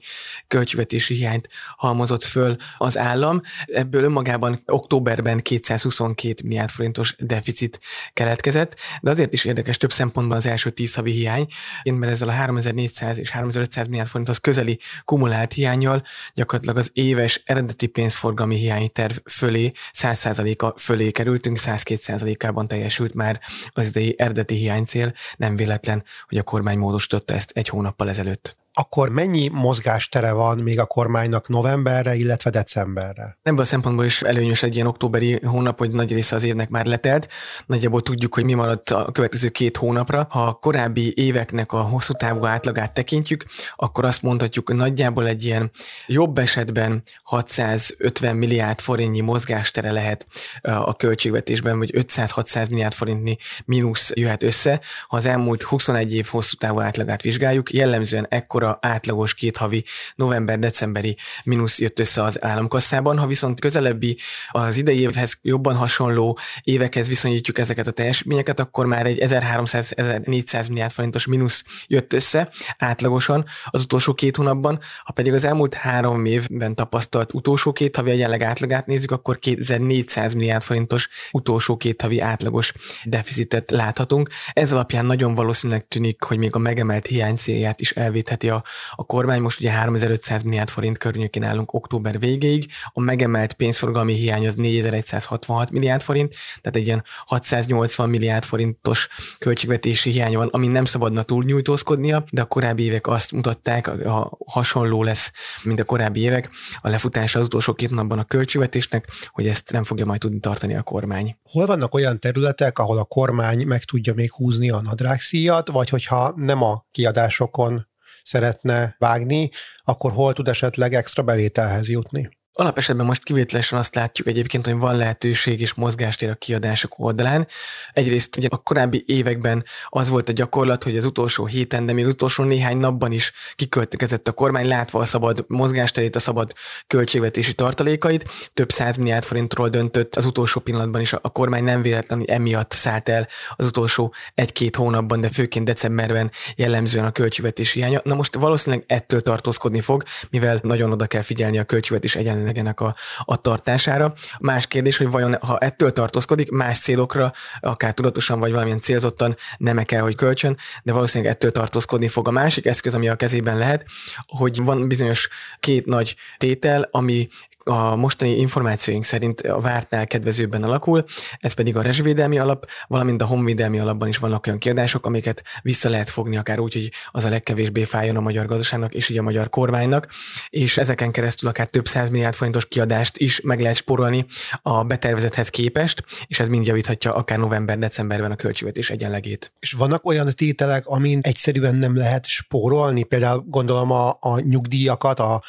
költségvetési 0.48 1.14
hiányt 1.14 1.48
halmozott 1.76 2.22
föl 2.22 2.57
az 2.78 2.98
állam. 2.98 3.42
Ebből 3.66 4.05
önmagában 4.05 4.62
októberben 4.66 5.40
222 5.40 6.42
milliárd 6.44 6.70
forintos 6.70 7.14
deficit 7.18 7.81
keletkezett, 8.12 8.78
de 9.00 9.11
azért 9.11 9.33
is 9.33 9.44
érdekes 9.44 9.76
több 9.76 9.92
szempontban 9.92 10.37
az 10.37 10.46
első 10.46 10.70
10 10.70 10.94
havi 10.94 11.12
hiány, 11.12 11.46
mert 11.85 12.12
ezzel 12.12 12.28
a 12.28 12.33
3400 12.33 13.18
és 13.18 13.31
3500 13.31 13.87
milliárd 13.87 14.09
forinthoz 14.09 14.38
közeli 14.38 14.81
kumulált 15.05 15.52
hiányjal 15.52 16.05
gyakorlatilag 16.35 16.76
az 16.76 16.90
éves 16.92 17.42
eredeti 17.44 17.87
pénzforgalmi 17.87 18.57
hiányterv 18.57 19.16
fölé, 19.31 19.72
100%-a 19.98 20.78
fölé 20.78 21.11
kerültünk, 21.11 21.59
102%-ában 21.61 22.68
teljesült 22.68 23.14
már 23.14 23.40
az 23.72 23.87
idei 23.87 24.14
eredeti 24.18 24.55
hiánycél, 24.55 25.14
nem 25.37 25.57
véletlen, 25.57 26.05
hogy 26.33 26.40
a 26.40 26.45
kormány 26.51 26.79
módosította 26.79 27.35
ezt 27.35 27.51
egy 27.51 27.68
hónappal 27.68 28.09
ezelőtt 28.09 28.57
akkor 28.74 29.08
mennyi 29.08 29.48
mozgástere 29.48 30.32
van 30.32 30.58
még 30.58 30.78
a 30.78 30.87
kormánynak 30.87 31.48
novemberre, 31.48 32.14
illetve 32.14 32.50
decemberre? 32.50 33.38
Ebből 33.42 33.61
a 33.61 33.64
szempontból 33.64 34.04
is 34.04 34.22
előnyös 34.22 34.62
egy 34.62 34.74
ilyen 34.74 34.87
októberi 34.87 35.40
hónap, 35.44 35.78
hogy 35.78 35.90
nagy 35.90 36.12
része 36.12 36.35
az 36.35 36.42
évnek 36.42 36.68
már 36.68 36.87
letelt. 36.87 37.28
Nagyjából 37.66 38.02
tudjuk, 38.02 38.35
hogy 38.35 38.44
mi 38.44 38.54
maradt 38.54 38.90
a 38.90 39.11
következő 39.12 39.48
két 39.48 39.76
hónapra. 39.76 40.26
Ha 40.30 40.46
a 40.46 40.52
korábbi 40.52 41.12
éveknek 41.16 41.72
a 41.72 41.80
hosszú 41.80 42.12
távú 42.12 42.46
átlagát 42.46 42.94
tekintjük, 42.94 43.44
akkor 43.76 44.04
azt 44.04 44.22
mondhatjuk, 44.22 44.68
hogy 44.68 44.76
nagyjából 44.76 45.26
egy 45.26 45.44
ilyen 45.44 45.70
jobb 46.06 46.38
esetben 46.38 47.02
650 47.22 48.37
milliárd 48.37 48.80
forintnyi 48.80 49.20
mozgástere 49.20 49.92
lehet 49.92 50.26
a 50.62 50.96
költségvetésben, 50.96 51.78
vagy 51.78 51.90
500-600 51.94 52.70
milliárd 52.70 52.94
forintnyi 52.94 53.37
mínusz 53.64 54.11
jöhet 54.14 54.42
össze. 54.42 54.80
Ha 55.08 55.16
az 55.16 55.26
elmúlt 55.26 55.62
21 55.62 56.14
év 56.14 56.26
hosszú 56.26 56.56
távú 56.56 56.80
átlagát 56.80 57.22
vizsgáljuk, 57.22 57.72
jellemzően 57.72 58.26
ekkor 58.28 58.62
akkora 58.62 58.79
átlagos 58.81 59.35
két 59.35 59.57
havi 59.57 59.85
november-decemberi 60.14 61.16
mínusz 61.44 61.81
jött 61.81 61.98
össze 61.98 62.22
az 62.22 62.44
államkasszában. 62.44 63.18
Ha 63.18 63.27
viszont 63.27 63.61
közelebbi 63.61 64.18
az 64.51 64.77
idei 64.77 65.01
évhez 65.01 65.38
jobban 65.42 65.77
hasonló 65.77 66.38
évekhez 66.62 67.09
viszonyítjuk 67.09 67.59
ezeket 67.59 67.87
a 67.87 67.90
teljesítményeket, 67.90 68.61
akkor 68.61 68.87
már 68.87 69.07
egy 69.07 69.18
1300-1400 69.20 70.68
milliárd 70.68 70.92
forintos 70.92 71.27
mínusz 71.27 71.64
jött 71.87 72.12
össze 72.12 72.51
átlagosan 72.79 73.44
az 73.66 73.83
utolsó 73.83 74.14
két 74.14 74.37
hónapban. 74.37 74.81
Ha 75.05 75.12
pedig 75.12 75.33
az 75.33 75.44
elmúlt 75.44 75.75
három 75.75 76.25
évben 76.25 76.75
tapasztalt 76.75 77.35
utolsó 77.35 77.72
két 77.72 77.96
havi 77.96 78.11
egyenleg 78.11 78.42
átlagát 78.42 78.87
nézzük, 78.87 79.11
akkor 79.11 79.38
2400 79.38 80.35
milliárd 80.35 80.62
forintos 80.62 81.09
utolsó 81.33 81.77
két 81.77 82.03
havi 82.03 82.20
átlagos 82.20 82.72
deficitet 83.05 83.70
láthatunk. 83.70 84.29
Ez 84.53 84.72
alapján 84.72 85.07
nagyon 85.07 85.35
valószínűleg 85.35 85.88
tűnik, 85.88 86.22
hogy 86.22 86.38
még 86.38 86.55
a 86.55 86.59
megemelt 86.59 87.07
hiány 87.07 87.37
célját 87.37 87.81
is 87.81 87.90
elvétheti 87.90 88.48
a, 88.54 88.64
a 88.94 89.06
kormány. 89.06 89.40
Most 89.40 89.60
ugye 89.60 89.72
3500 89.72 90.42
milliárd 90.42 90.68
forint 90.68 90.98
környékén 90.98 91.42
állunk 91.42 91.72
október 91.72 92.18
végéig, 92.18 92.70
a 92.92 93.00
megemelt 93.00 93.52
pénzforgalmi 93.52 94.14
hiány 94.14 94.46
az 94.46 94.54
4166 94.54 95.70
milliárd 95.70 96.02
forint, 96.02 96.34
tehát 96.60 96.78
egy 96.78 96.86
ilyen 96.86 97.04
680 97.26 98.08
milliárd 98.08 98.44
forintos 98.44 99.08
költségvetési 99.38 100.10
hiány 100.10 100.36
van, 100.36 100.48
ami 100.48 100.66
nem 100.66 100.84
szabadna 100.84 101.22
túlnyújtózkodnia, 101.22 102.24
de 102.30 102.40
a 102.40 102.44
korábbi 102.44 102.82
évek 102.82 103.06
azt 103.06 103.32
mutatták, 103.32 103.86
a 103.86 104.38
hasonló 104.46 105.02
lesz, 105.02 105.32
mint 105.62 105.80
a 105.80 105.84
korábbi 105.84 106.20
évek, 106.20 106.50
a 106.80 106.88
lefutása 106.88 107.38
az 107.38 107.44
utolsó 107.44 107.72
két 107.72 107.90
napban 107.90 108.18
a 108.18 108.24
költségvetésnek, 108.24 109.08
hogy 109.30 109.46
ezt 109.46 109.72
nem 109.72 109.84
fogja 109.84 110.04
majd 110.04 110.20
tudni 110.20 110.40
tartani 110.40 110.74
a 110.74 110.82
kormány. 110.82 111.36
Hol 111.50 111.66
vannak 111.66 111.94
olyan 111.94 112.18
területek, 112.18 112.78
ahol 112.78 112.98
a 112.98 113.04
kormány 113.04 113.66
meg 113.66 113.84
tudja 113.84 114.14
még 114.14 114.32
húzni 114.32 114.70
a 114.70 114.80
nadrágszíjat, 114.80 115.68
vagy 115.68 115.88
hogyha 115.88 116.32
nem 116.36 116.62
a 116.62 116.84
kiadásokon 116.90 117.86
szeretne 118.24 118.94
vágni, 118.98 119.50
akkor 119.82 120.12
hol 120.12 120.32
tud 120.32 120.48
esetleg 120.48 120.94
extra 120.94 121.22
bevételhez 121.22 121.88
jutni? 121.88 122.28
Alapesetben 122.54 123.06
most 123.06 123.24
kivételesen 123.24 123.78
azt 123.78 123.94
látjuk 123.94 124.26
egyébként, 124.26 124.66
hogy 124.66 124.78
van 124.78 124.96
lehetőség 124.96 125.60
és 125.60 125.74
mozgástér 125.74 126.30
a 126.30 126.34
kiadások 126.34 126.98
oldalán. 126.98 127.46
Egyrészt 127.92 128.36
ugye 128.36 128.48
a 128.50 128.56
korábbi 128.56 129.04
években 129.06 129.64
az 129.88 130.08
volt 130.08 130.28
a 130.28 130.32
gyakorlat, 130.32 130.82
hogy 130.82 130.96
az 130.96 131.04
utolsó 131.04 131.46
héten, 131.46 131.86
de 131.86 131.92
még 131.92 132.04
az 132.04 132.10
utolsó 132.10 132.44
néhány 132.44 132.76
napban 132.76 133.12
is 133.12 133.32
kiköltekezett 133.54 134.28
a 134.28 134.32
kormány, 134.32 134.66
látva 134.66 135.00
a 135.00 135.04
szabad 135.04 135.44
mozgásterét, 135.48 136.16
a 136.16 136.18
szabad 136.18 136.52
költségvetési 136.86 137.54
tartalékait. 137.54 138.28
Több 138.54 138.70
száz 138.70 138.96
milliárd 138.96 139.24
forintról 139.24 139.68
döntött 139.68 140.16
az 140.16 140.26
utolsó 140.26 140.60
pillanatban 140.60 141.00
is 141.00 141.12
a 141.12 141.18
kormány 141.18 141.64
nem 141.64 141.82
véletlenül 141.82 142.26
emiatt 142.26 142.72
szállt 142.72 143.08
el 143.08 143.28
az 143.56 143.66
utolsó 143.66 144.14
egy-két 144.34 144.76
hónapban, 144.76 145.20
de 145.20 145.28
főként 145.28 145.64
decemberben 145.64 146.30
jellemzően 146.56 147.04
a 147.04 147.12
költségvetési 147.12 147.78
hiánya. 147.78 148.00
Na 148.04 148.14
most 148.14 148.34
valószínűleg 148.34 148.84
ettől 148.88 149.22
tartózkodni 149.22 149.80
fog, 149.80 150.02
mivel 150.30 150.60
nagyon 150.62 150.92
oda 150.92 151.06
kell 151.06 151.22
figyelni 151.22 151.58
a 151.58 151.64
költségvetés 151.64 152.16
egyen 152.16 152.40
jelenlegenek 152.42 152.81
a, 152.81 152.94
a 153.24 153.40
tartására. 153.40 154.14
Más 154.40 154.66
kérdés, 154.66 154.96
hogy 154.96 155.11
vajon 155.11 155.37
ha 155.40 155.59
ettől 155.59 155.92
tartózkodik, 155.92 156.50
más 156.50 156.78
célokra, 156.78 157.33
akár 157.61 157.94
tudatosan 157.94 158.38
vagy 158.38 158.50
valamilyen 158.50 158.81
célzottan 158.81 159.37
nem 159.59 159.83
kell, 159.85 160.00
hogy 160.00 160.14
kölcsön, 160.14 160.57
de 160.83 160.92
valószínűleg 160.92 161.33
ettől 161.33 161.52
tartózkodni 161.52 162.09
fog. 162.09 162.28
A 162.28 162.31
másik 162.31 162.66
eszköz, 162.66 162.94
ami 162.94 163.09
a 163.09 163.16
kezében 163.16 163.59
lehet, 163.59 163.87
hogy 164.26 164.62
van 164.62 164.88
bizonyos 164.88 165.28
két 165.61 165.87
nagy 165.87 166.16
tétel, 166.38 166.88
ami 166.90 167.28
a 167.64 167.96
mostani 167.96 168.38
információink 168.38 169.05
szerint 169.05 169.40
a 169.40 169.61
vártnál 169.61 170.07
kedvezőbben 170.07 170.62
alakul, 170.62 171.05
ez 171.38 171.53
pedig 171.53 171.77
a 171.77 171.83
rezsvédelmi 171.83 172.38
alap, 172.38 172.66
valamint 172.87 173.22
a 173.22 173.27
honvédelmi 173.27 173.79
alapban 173.79 174.09
is 174.09 174.16
vannak 174.16 174.46
olyan 174.46 174.59
kiadások, 174.59 175.07
amiket 175.07 175.42
vissza 175.62 175.88
lehet 175.88 176.11
fogni 176.11 176.37
akár 176.37 176.59
úgy, 176.59 176.72
hogy 176.72 176.92
az 177.11 177.25
a 177.25 177.29
legkevésbé 177.29 177.85
fájjon 177.85 178.16
a 178.16 178.20
magyar 178.20 178.46
gazdaságnak 178.46 178.94
és 178.94 179.09
így 179.09 179.18
a 179.18 179.22
magyar 179.22 179.48
kormánynak, 179.48 180.09
és 180.48 180.79
ezeken 180.79 181.12
keresztül 181.12 181.48
akár 181.48 181.66
több 181.66 181.87
száz 181.87 182.11
milliárd 182.11 182.35
forintos 182.35 182.66
kiadást 182.66 183.16
is 183.16 183.40
meg 183.40 183.61
lehet 183.61 183.77
spórolni 183.77 184.27
a 184.62 184.85
betervezethez 184.85 185.48
képest, 185.48 186.05
és 186.27 186.40
ez 186.40 186.48
mind 186.48 186.66
javíthatja 186.66 187.14
akár 187.14 187.38
november-decemberben 187.38 188.31
a 188.31 188.37
költségvetés 188.37 188.90
egyenlegét. 188.90 189.53
És 189.61 189.72
vannak 189.72 190.07
olyan 190.07 190.31
tételek, 190.37 190.87
amin 190.87 191.18
egyszerűen 191.22 191.75
nem 191.75 191.96
lehet 191.96 192.27
spórolni, 192.27 193.03
például 193.03 193.44
gondolom 193.46 193.90
a, 193.90 194.09
a 194.20 194.40
nyugdíjakat, 194.40 195.20
a 195.20 195.42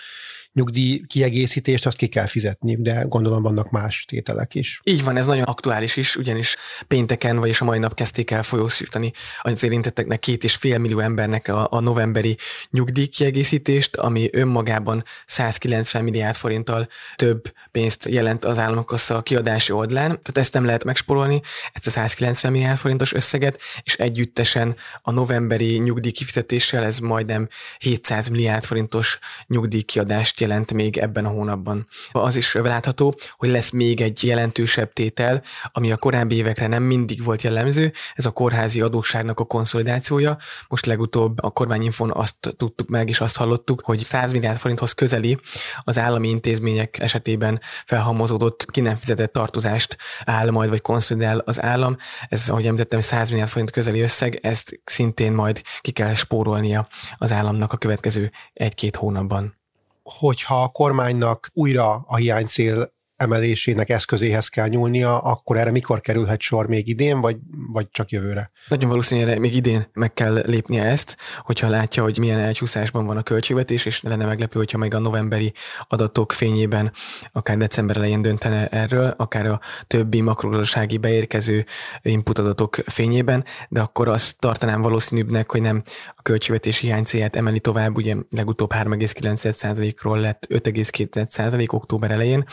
nyugdíj 0.54 1.02
kiegészítést 1.08 1.86
azt 1.86 1.98
ki 1.98 2.08
kell 2.08 2.26
fizetniük, 2.26 2.82
de 2.82 3.06
gondolom 3.08 3.42
vannak 3.42 3.70
más 3.70 4.06
tételek 4.06 4.56
is. 4.56 4.80
Így 4.84 5.04
van, 5.04 5.18
ez 5.18 5.28
nagyon 5.28 5.44
aktuális 5.44 5.98
is, 5.98 6.16
ugyanis 6.16 6.56
pénteken, 6.88 7.40
vagyis 7.40 7.62
a 7.62 7.66
mai 7.66 7.80
nap 7.80 7.94
kezdték 7.94 8.32
el 8.32 8.44
folyósítani 8.44 9.14
az 9.42 9.64
érintetteknek 9.64 10.20
két 10.20 10.44
és 10.44 10.56
fél 10.56 10.78
millió 10.78 11.00
embernek 11.00 11.48
a, 11.48 11.68
a 11.72 11.80
novemberi 11.80 12.38
nyugdíj 12.70 13.06
kiegészítést, 13.06 13.96
ami 13.96 14.30
önmagában 14.32 15.04
190 15.26 16.04
milliárd 16.04 16.36
forinttal 16.36 16.88
több 17.16 17.54
pénzt 17.72 18.08
jelent 18.08 18.46
az 18.46 18.60
államokassa 18.60 19.16
a 19.16 19.22
kiadási 19.22 19.72
oldalán, 19.72 20.08
tehát 20.08 20.38
ezt 20.38 20.54
nem 20.54 20.66
lehet 20.66 20.84
megspórolni, 20.84 21.42
ezt 21.72 21.88
a 21.88 21.90
190 21.90 22.52
milliárd 22.52 22.78
forintos 22.78 23.14
összeget, 23.14 23.60
és 23.84 23.96
együttesen 23.96 24.76
a 25.02 25.12
novemberi 25.12 25.78
nyugdíj 25.78 26.12
kifizetéssel 26.12 26.84
ez 26.84 27.00
majdnem 27.00 27.48
700 27.80 28.28
milliárd 28.28 28.64
forintos 28.64 29.20
nyugdíjkiadást 29.48 30.36
jelent 30.44 30.74
még 30.74 30.98
ebben 30.98 31.26
a 31.26 31.30
hónapban. 31.30 31.86
Az 32.12 32.36
is 32.36 32.54
látható, 32.54 33.16
hogy 33.38 33.50
lesz 33.50 33.70
még 33.70 34.02
egy 34.02 34.24
jelentősebb 34.24 34.94
tétel, 34.94 35.42
ami 35.72 35.92
a 35.92 35.98
korábbi 35.98 36.36
évekre 36.36 36.68
nem 36.68 36.84
mindig 36.84 37.24
volt 37.24 37.42
jellemző, 37.42 37.94
ez 38.14 38.26
a 38.26 38.32
kórházi 38.32 38.82
adósságnak 38.82 39.40
a 39.40 39.46
konszolidációja. 39.46 40.38
Most 40.68 40.86
legutóbb 40.86 41.44
a 41.44 41.50
kormányinfon 41.50 42.12
azt 42.12 42.54
tudtuk 42.58 42.90
meg, 42.90 43.10
és 43.10 43.22
azt 43.22 43.38
hallottuk, 43.38 43.82
hogy 43.86 44.00
100 44.00 44.32
milliárd 44.32 44.58
forinthoz 44.58 44.94
közeli 44.94 45.38
az 45.84 46.00
állami 46.00 46.30
intézmények 46.30 47.00
esetében 47.00 47.62
felhamozódott, 47.86 48.66
ki 48.72 48.82
nem 48.82 48.96
fizetett 48.96 49.34
tartozást 49.34 49.98
áll 50.26 50.50
majd, 50.50 50.70
vagy 50.70 50.82
konszolidál 50.82 51.38
az 51.38 51.62
állam. 51.62 51.98
Ez, 52.30 52.50
ahogy 52.50 52.66
említettem, 52.66 53.02
100 53.02 53.30
milliárd 53.30 53.50
forint 53.50 53.72
közeli 53.72 54.00
összeg, 54.00 54.40
ezt 54.42 54.82
szintén 54.84 55.34
majd 55.34 55.62
ki 55.82 55.92
kell 55.92 56.14
spórolnia 56.14 56.88
az 57.18 57.32
államnak 57.32 57.74
a 57.74 57.78
következő 57.78 58.32
egy-két 58.54 58.96
hónapban 58.96 59.62
hogyha 60.04 60.64
a 60.64 60.68
kormánynak 60.68 61.50
újra 61.54 61.94
a 62.08 62.16
hiánycél 62.16 62.94
emelésének 63.24 63.90
eszközéhez 63.90 64.48
kell 64.48 64.68
nyúlnia, 64.68 65.20
akkor 65.20 65.58
erre 65.58 65.72
mikor 65.72 66.02
kerülhet 66.02 66.42
sor 66.42 66.68
még 66.68 66.88
idén, 66.88 67.22
vagy, 67.22 67.38
vagy 67.72 67.88
csak 67.92 68.10
jövőre? 68.10 68.52
Nagyon 68.68 68.90
valószínűleg 68.90 69.40
még 69.40 69.56
idén 69.56 69.90
meg 69.94 70.14
kell 70.14 70.44
lépnie 70.46 70.84
ezt, 70.84 71.18
hogyha 71.40 71.70
látja, 71.70 72.04
hogy 72.04 72.18
milyen 72.18 72.40
elcsúszásban 72.40 73.06
van 73.06 73.18
a 73.18 73.24
költségvetés, 73.24 73.86
és 73.86 74.02
lenne 74.02 74.26
meglepő, 74.26 74.60
hogyha 74.60 74.78
még 74.78 74.94
a 74.94 75.00
novemberi 75.00 75.54
adatok 75.88 76.32
fényében 76.32 76.92
akár 77.32 77.58
december 77.58 77.98
elején 77.98 78.22
döntene 78.22 78.68
erről, 78.68 79.14
akár 79.18 79.46
a 79.46 79.60
többi 79.88 80.22
makrogazdasági 80.22 80.98
beérkező 80.98 81.66
input 82.02 82.38
adatok 82.38 82.76
fényében, 82.86 83.46
de 83.70 83.82
akkor 83.82 84.08
azt 84.08 84.40
tartanám 84.40 84.82
valószínűbbnek, 84.82 85.52
hogy 85.52 85.62
nem 85.62 85.82
a 86.16 86.22
költségvetési 86.22 86.86
hiány 86.86 87.04
célját 87.04 87.36
emeli 87.36 87.60
tovább, 87.60 87.96
ugye 87.96 88.16
legutóbb 88.30 88.74
3,9%-ról 88.74 90.20
lett 90.20 90.48
5,2% 90.50 91.74
október 91.74 92.12
elején, 92.12 92.46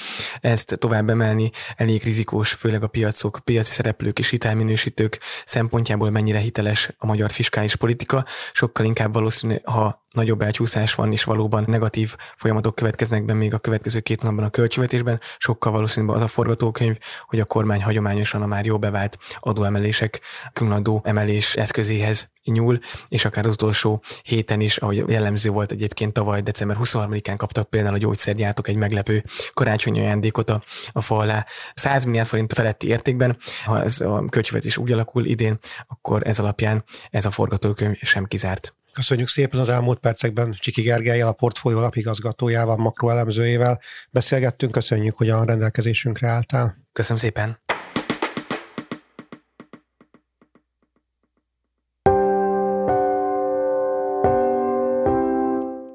ezt 0.60 0.78
tovább 0.78 1.08
emelni 1.10 1.50
elég 1.76 2.02
rizikós, 2.02 2.52
főleg 2.52 2.82
a 2.82 2.86
piacok, 2.86 3.38
piaci 3.44 3.70
szereplők 3.70 4.18
és 4.18 4.30
hitelminősítők 4.30 5.20
szempontjából 5.44 6.10
mennyire 6.10 6.38
hiteles 6.38 6.90
a 6.98 7.06
magyar 7.06 7.30
fiskális 7.30 7.76
politika, 7.76 8.24
sokkal 8.52 8.86
inkább 8.86 9.14
valószínű, 9.14 9.56
ha 9.64 9.99
nagyobb 10.10 10.42
elcsúszás 10.42 10.94
van, 10.94 11.12
és 11.12 11.24
valóban 11.24 11.64
negatív 11.66 12.16
folyamatok 12.36 12.74
következnek 12.74 13.24
be 13.24 13.32
még 13.32 13.54
a 13.54 13.58
következő 13.58 14.00
két 14.00 14.22
napban 14.22 14.44
a 14.44 14.50
költségvetésben, 14.50 15.20
sokkal 15.38 15.72
valószínűbb 15.72 16.14
az 16.14 16.22
a 16.22 16.26
forgatókönyv, 16.26 16.98
hogy 17.26 17.40
a 17.40 17.44
kormány 17.44 17.82
hagyományosan 17.82 18.42
a 18.42 18.46
már 18.46 18.64
jó 18.64 18.78
bevált 18.78 19.18
adóemelések, 19.40 20.20
különadó 20.52 21.00
emelés 21.04 21.56
eszközéhez 21.56 22.30
nyúl, 22.44 22.78
és 23.08 23.24
akár 23.24 23.46
az 23.46 23.52
utolsó 23.52 24.02
héten 24.22 24.60
is, 24.60 24.76
ahogy 24.76 25.04
jellemző 25.08 25.50
volt 25.50 25.72
egyébként 25.72 26.12
tavaly 26.12 26.40
december 26.40 26.76
23-án 26.80 27.34
kaptak 27.36 27.70
például 27.70 27.94
a 27.94 27.98
gyógyszergyártók 27.98 28.68
egy 28.68 28.76
meglepő 28.76 29.24
karácsonyi 29.54 30.00
ajándékot 30.00 30.50
a, 30.50 30.62
a 30.92 31.00
fa 31.00 31.16
alá 31.16 31.46
100 31.74 32.04
milliárd 32.04 32.28
forint 32.28 32.52
feletti 32.52 32.86
értékben. 32.86 33.36
Ha 33.64 33.82
ez 33.82 34.00
a 34.00 34.24
költségvetés 34.30 34.76
úgy 34.76 34.92
alakul 34.92 35.24
idén, 35.24 35.58
akkor 35.86 36.26
ez 36.26 36.38
alapján 36.38 36.84
ez 37.10 37.24
a 37.24 37.30
forgatókönyv 37.30 37.96
sem 38.00 38.24
kizárt. 38.24 38.74
Köszönjük 38.92 39.28
szépen 39.28 39.60
az 39.60 39.68
elmúlt 39.68 39.98
percekben 39.98 40.56
Csiki 40.58 40.82
Gergelyel, 40.82 41.28
a 41.28 41.32
portfólió 41.32 41.78
alapigazgatójával, 41.78 42.76
makroelemzőjével 42.76 43.80
beszélgettünk. 44.10 44.72
Köszönjük, 44.72 45.16
hogy 45.16 45.28
a 45.28 45.44
rendelkezésünkre 45.44 46.28
álltál. 46.28 46.76
Köszönöm 46.92 47.18
szépen. 47.18 47.58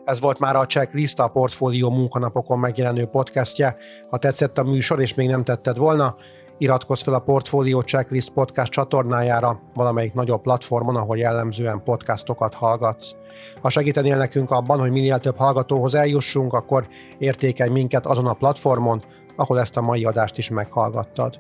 Ez 0.06 0.20
volt 0.20 0.40
már 0.40 0.56
a 0.56 0.66
Checklist, 0.66 1.20
a 1.20 1.28
Portfólió 1.28 1.92
munkanapokon 1.92 2.60
megjelenő 2.60 3.06
podcastje. 3.06 3.78
Ha 4.10 4.18
tetszett 4.18 4.58
a 4.58 4.64
műsor, 4.64 5.02
és 5.02 5.14
még 5.14 5.28
nem 5.28 5.44
tetted 5.44 5.78
volna, 5.78 6.16
Iratkozz 6.58 7.02
fel 7.02 7.14
a 7.14 7.20
Portfolio 7.20 7.82
Checklist 7.82 8.30
podcast 8.30 8.72
csatornájára 8.72 9.62
valamelyik 9.74 10.14
nagyobb 10.14 10.42
platformon, 10.42 10.96
ahol 10.96 11.18
jellemzően 11.18 11.84
podcastokat 11.84 12.54
hallgatsz. 12.54 13.12
Ha 13.62 13.70
segítenél 13.70 14.18
nekünk 14.18 14.52
abban, 14.52 14.80
hogy 14.80 14.92
minél 14.92 15.20
több 15.20 15.38
hallgatóhoz 15.38 15.94
eljussunk, 15.94 16.54
akkor 16.54 16.88
értékelj 17.18 17.70
minket 17.70 18.06
azon 18.06 18.28
a 18.28 18.34
platformon, 18.34 19.04
ahol 19.36 19.60
ezt 19.60 19.78
a 19.78 19.82
mai 19.82 20.06
adást 20.06 20.38
is 20.38 20.50
meghallgattad. 20.50 21.40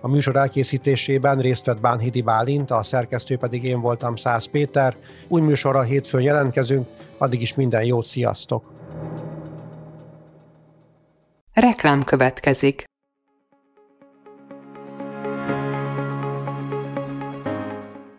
A 0.00 0.08
műsor 0.08 0.36
elkészítésében 0.36 1.38
részt 1.38 1.64
vett 1.64 1.80
Bánhidi 1.80 2.22
Bálint, 2.22 2.70
a 2.70 2.82
szerkesztő 2.82 3.36
pedig 3.36 3.64
én 3.64 3.80
voltam 3.80 4.16
Száz 4.16 4.44
Péter. 4.44 4.96
Új 5.28 5.40
műsorra 5.40 5.82
hétfőn 5.82 6.22
jelentkezünk, 6.22 6.88
addig 7.18 7.40
is 7.40 7.54
minden 7.54 7.84
jót, 7.84 8.06
sziasztok! 8.06 8.72
Reklám 11.52 12.04
következik. 12.04 12.84